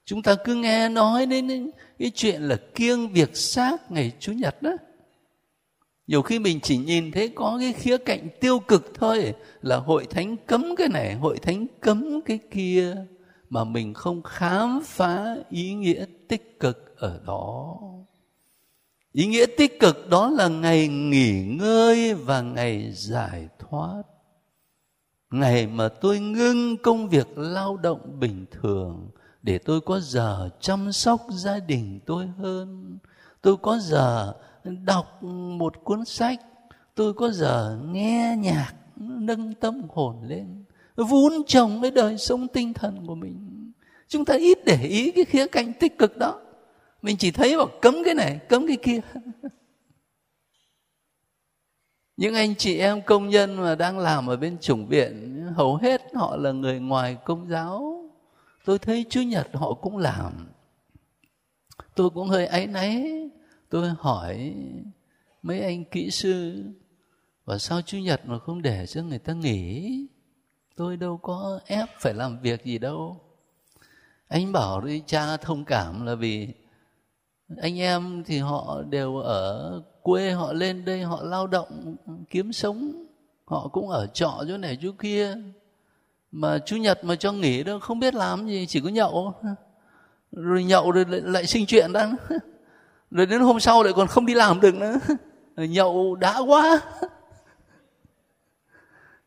[0.04, 4.62] chúng ta cứ nghe nói đến cái chuyện là kiêng việc xác ngày chủ nhật
[4.62, 4.70] đó.
[6.06, 10.06] Nhiều khi mình chỉ nhìn thấy có cái khía cạnh tiêu cực thôi, là hội
[10.10, 12.96] thánh cấm cái này, hội thánh cấm cái kia,
[13.50, 17.76] mà mình không khám phá ý nghĩa tích cực ở đó.
[19.12, 24.02] Ý nghĩa tích cực đó là ngày nghỉ ngơi và ngày giải thoát
[25.30, 29.08] ngày mà tôi ngưng công việc lao động bình thường,
[29.42, 32.98] để tôi có giờ chăm sóc gia đình tôi hơn.
[33.42, 34.34] Tôi có giờ
[34.84, 36.40] đọc một cuốn sách,
[36.94, 40.64] tôi có giờ nghe nhạc, nâng tâm hồn lên,
[40.96, 43.72] vun trồng cái đời sống tinh thần của mình.
[44.08, 46.40] Chúng ta ít để ý cái khía cạnh tích cực đó.
[47.02, 49.00] Mình chỉ thấy bảo cấm cái này, cấm cái kia
[52.20, 56.02] những anh chị em công nhân mà đang làm ở bên chủng viện, hầu hết
[56.14, 58.04] họ là người ngoài công giáo.
[58.64, 60.48] Tôi thấy chủ nhật họ cũng làm.
[61.94, 63.12] Tôi cũng hơi áy náy.
[63.70, 64.54] Tôi hỏi
[65.42, 66.64] mấy anh kỹ sư
[67.44, 70.06] và sao chủ nhật mà không để cho người ta nghỉ?
[70.76, 73.20] Tôi đâu có ép phải làm việc gì đâu.
[74.28, 76.48] Anh bảo đi cha thông cảm là vì
[77.60, 81.96] anh em thì họ đều ở quê họ lên đây họ lao động
[82.30, 83.06] kiếm sống
[83.50, 85.36] họ cũng ở trọ chỗ này chỗ kia.
[86.32, 89.34] Mà chủ nhật mà cho nghỉ đâu không biết làm gì chỉ có nhậu.
[90.32, 92.06] Rồi nhậu rồi lại, lại sinh chuyện đó.
[93.10, 94.98] Rồi đến hôm sau lại còn không đi làm được nữa.
[95.56, 96.80] Rồi nhậu đã quá.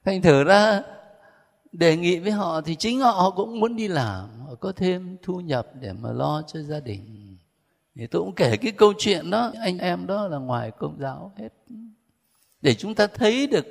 [0.06, 0.82] Thành thử ra
[1.72, 4.30] đề nghị với họ thì chính họ, họ cũng muốn đi làm.
[4.48, 7.23] Họ có thêm thu nhập để mà lo cho gia đình
[7.96, 9.52] thì tôi cũng kể cái câu chuyện đó.
[9.62, 11.50] Anh em đó là ngoài công giáo hết.
[12.62, 13.66] Để chúng ta thấy được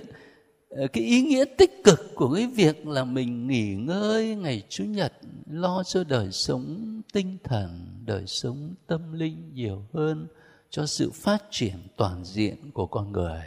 [0.68, 4.84] ờ, cái ý nghĩa tích cực của cái việc là mình nghỉ ngơi ngày chủ
[4.84, 5.12] nhật,
[5.50, 10.26] lo cho đời sống tinh thần, đời sống tâm linh nhiều hơn,
[10.70, 13.42] cho sự phát triển toàn diện của con người.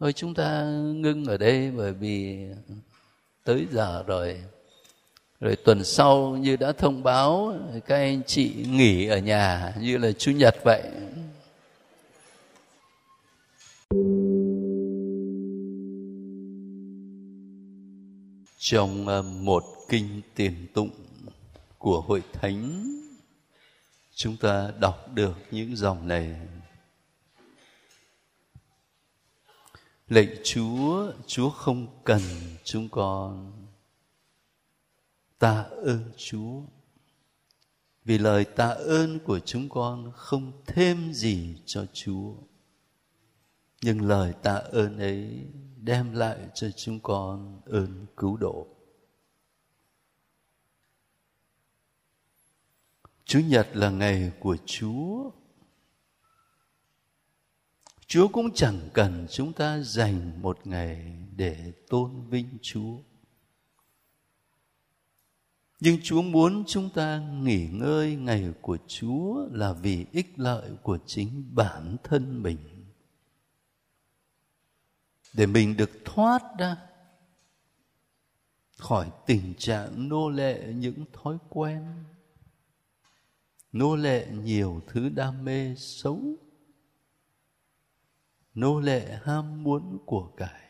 [0.00, 2.46] Thôi chúng ta ngưng ở đây bởi vì
[3.44, 4.40] tới giờ rồi
[5.40, 7.54] rồi tuần sau như đã thông báo,
[7.86, 10.82] các anh chị nghỉ ở nhà như là chủ nhật vậy.
[18.58, 20.90] Trong ờ, một kinh tiền tụng
[21.78, 22.86] của hội thánh,
[24.14, 26.36] chúng ta đọc được những dòng này.
[30.08, 32.20] Lạy chúa chúa không cần
[32.64, 33.59] chúng con
[35.40, 36.62] tạ ơn chúa
[38.04, 42.34] vì lời tạ ơn của chúng con không thêm gì cho chúa
[43.82, 48.66] nhưng lời tạ ơn ấy đem lại cho chúng con ơn cứu độ
[53.30, 55.30] Chủ nhật là ngày của Chúa.
[58.06, 62.98] Chúa cũng chẳng cần chúng ta dành một ngày để tôn vinh Chúa.
[65.80, 70.98] Nhưng Chúa muốn chúng ta nghỉ ngơi ngày của Chúa là vì ích lợi của
[71.06, 72.58] chính bản thân mình.
[75.34, 76.76] Để mình được thoát ra
[78.78, 82.04] khỏi tình trạng nô lệ những thói quen,
[83.72, 86.20] nô lệ nhiều thứ đam mê xấu,
[88.54, 90.69] nô lệ ham muốn của cải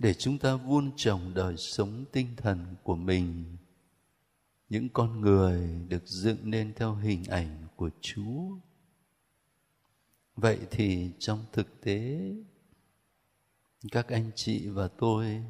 [0.00, 3.44] để chúng ta vun trồng đời sống tinh thần của mình
[4.68, 8.56] những con người được dựng nên theo hình ảnh của chúa
[10.40, 12.20] vậy thì trong thực tế,
[13.92, 15.44] các anh chị và tôi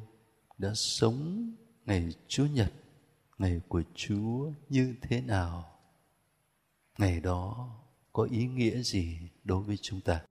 [0.57, 1.51] đã sống
[1.85, 2.73] ngày chúa nhật,
[3.37, 5.79] ngày của Chúa như thế nào?
[6.97, 7.69] Ngày đó
[8.13, 10.23] có ý nghĩa gì đối với chúng ta?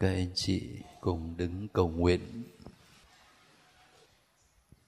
[0.00, 0.62] Các anh chị
[1.00, 2.42] cùng đứng cầu nguyện.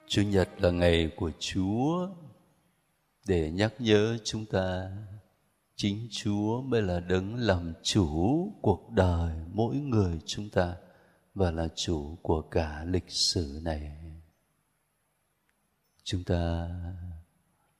[0.07, 2.09] Chủ nhật là ngày của Chúa
[3.27, 4.91] để nhắc nhớ chúng ta,
[5.75, 10.75] chính Chúa mới là đấng làm chủ cuộc đời mỗi người chúng ta
[11.35, 13.97] và là chủ của cả lịch sử này.
[16.03, 16.69] Chúng ta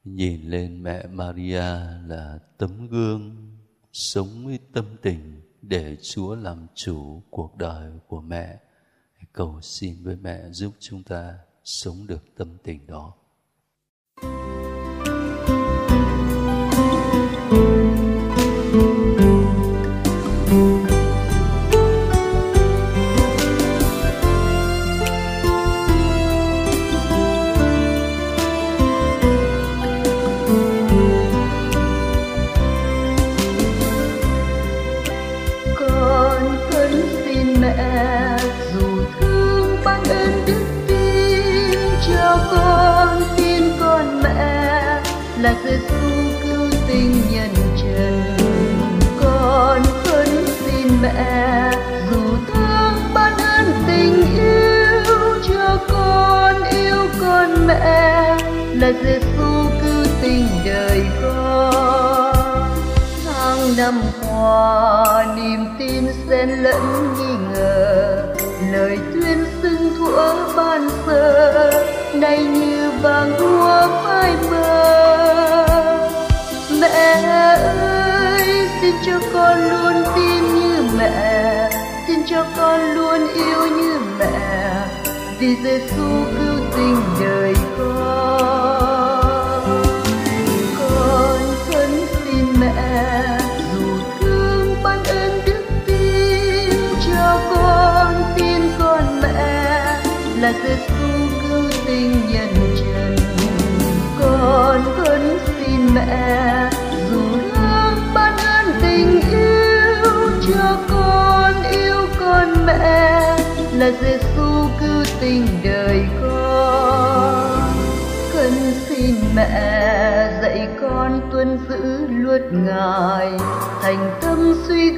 [0.04, 1.70] nhìn lên mẹ Maria
[2.08, 3.56] là tấm gương
[3.94, 5.39] sống với tâm tình
[5.70, 8.59] để Chúa làm chủ cuộc đời của mẹ.
[9.34, 13.13] Cầu xin với mẹ giúp chúng ta sống được tâm tình đó.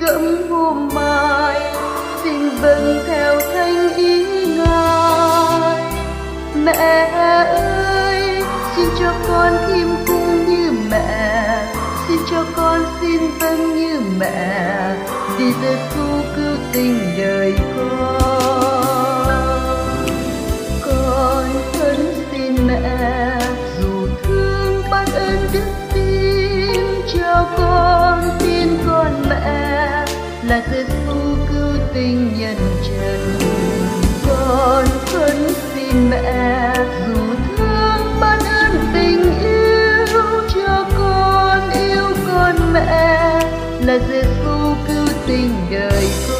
[0.01, 1.61] Gẫm hôm mai
[2.23, 4.25] xin vâng theo thanh ý
[4.57, 5.81] ngài.
[6.55, 7.09] Mẹ
[7.45, 8.43] ơi,
[8.75, 11.65] xin cho con khiêm cung như mẹ,
[12.07, 14.95] xin cho con xin vâng như mẹ,
[15.37, 18.80] vì Giêsu cứu tình đời con.
[30.51, 33.39] Là là Giêsu cứu tình nhân trần.
[34.27, 36.73] Con khấn xin mẹ,
[37.07, 37.21] dù
[37.57, 40.07] thương ban ơn tình yêu,
[40.55, 43.41] cho con yêu con mẹ.
[43.85, 46.30] Là Giêsu cứu tình đời con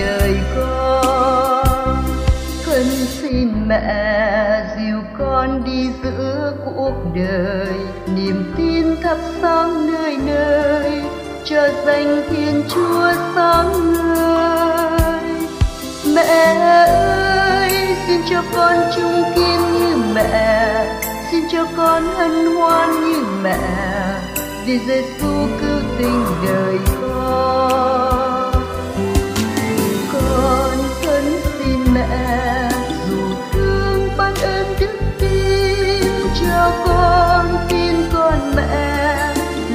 [0.00, 2.04] đời con.
[2.66, 2.84] Con
[3.20, 7.74] xin mẹ dìu con đi giữa cuộc đời.
[8.16, 11.02] Niềm tin thắp sáng nơi nơi,
[11.44, 15.20] cho danh thiên chúa sáng ngời.
[16.14, 16.54] Mẹ
[16.86, 17.70] ơi,
[18.06, 20.86] xin cho con trung kiên như mẹ,
[21.30, 23.58] xin cho con hân hoan như mẹ.
[24.66, 28.09] Vì Giêsu cứu tình đời con.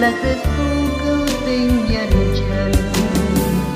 [0.06, 0.68] Là Giêsu
[1.04, 2.72] cứu tình nhân trần.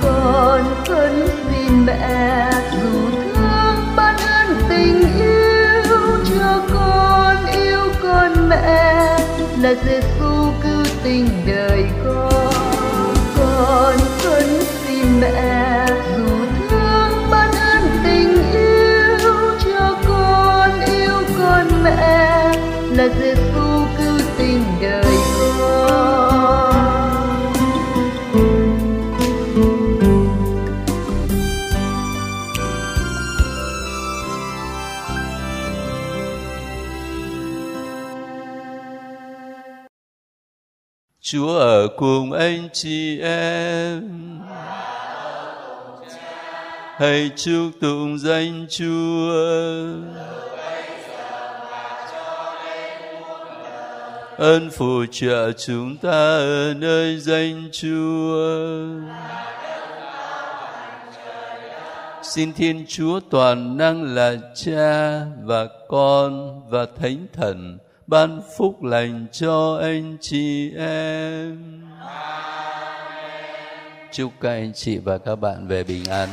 [0.01, 5.83] Con khấn xin mẹ, dù thương ban ơn tình yêu
[6.29, 9.17] cho con, yêu con mẹ
[9.61, 13.15] là Giêsu cứu tình đời con.
[13.37, 14.47] Con khấn
[14.85, 15.85] xin mẹ,
[16.17, 16.27] dù
[16.69, 19.29] thương ban ơn tình yêu
[19.65, 22.53] cho con, yêu con mẹ
[22.91, 23.48] là Giêsu
[41.31, 44.09] Chúa ở cùng anh chị em.
[46.97, 49.31] Hãy chúc tụng danh Chúa.
[54.37, 58.77] Ơn phù trợ chúng ta ở nơi danh Chúa.
[62.23, 67.77] Xin Thiên Chúa toàn năng là Cha và Con và Thánh Thần
[68.09, 71.81] ban phúc lành cho anh chị em.
[74.11, 76.29] Chúc các anh chị và các bạn về bình an.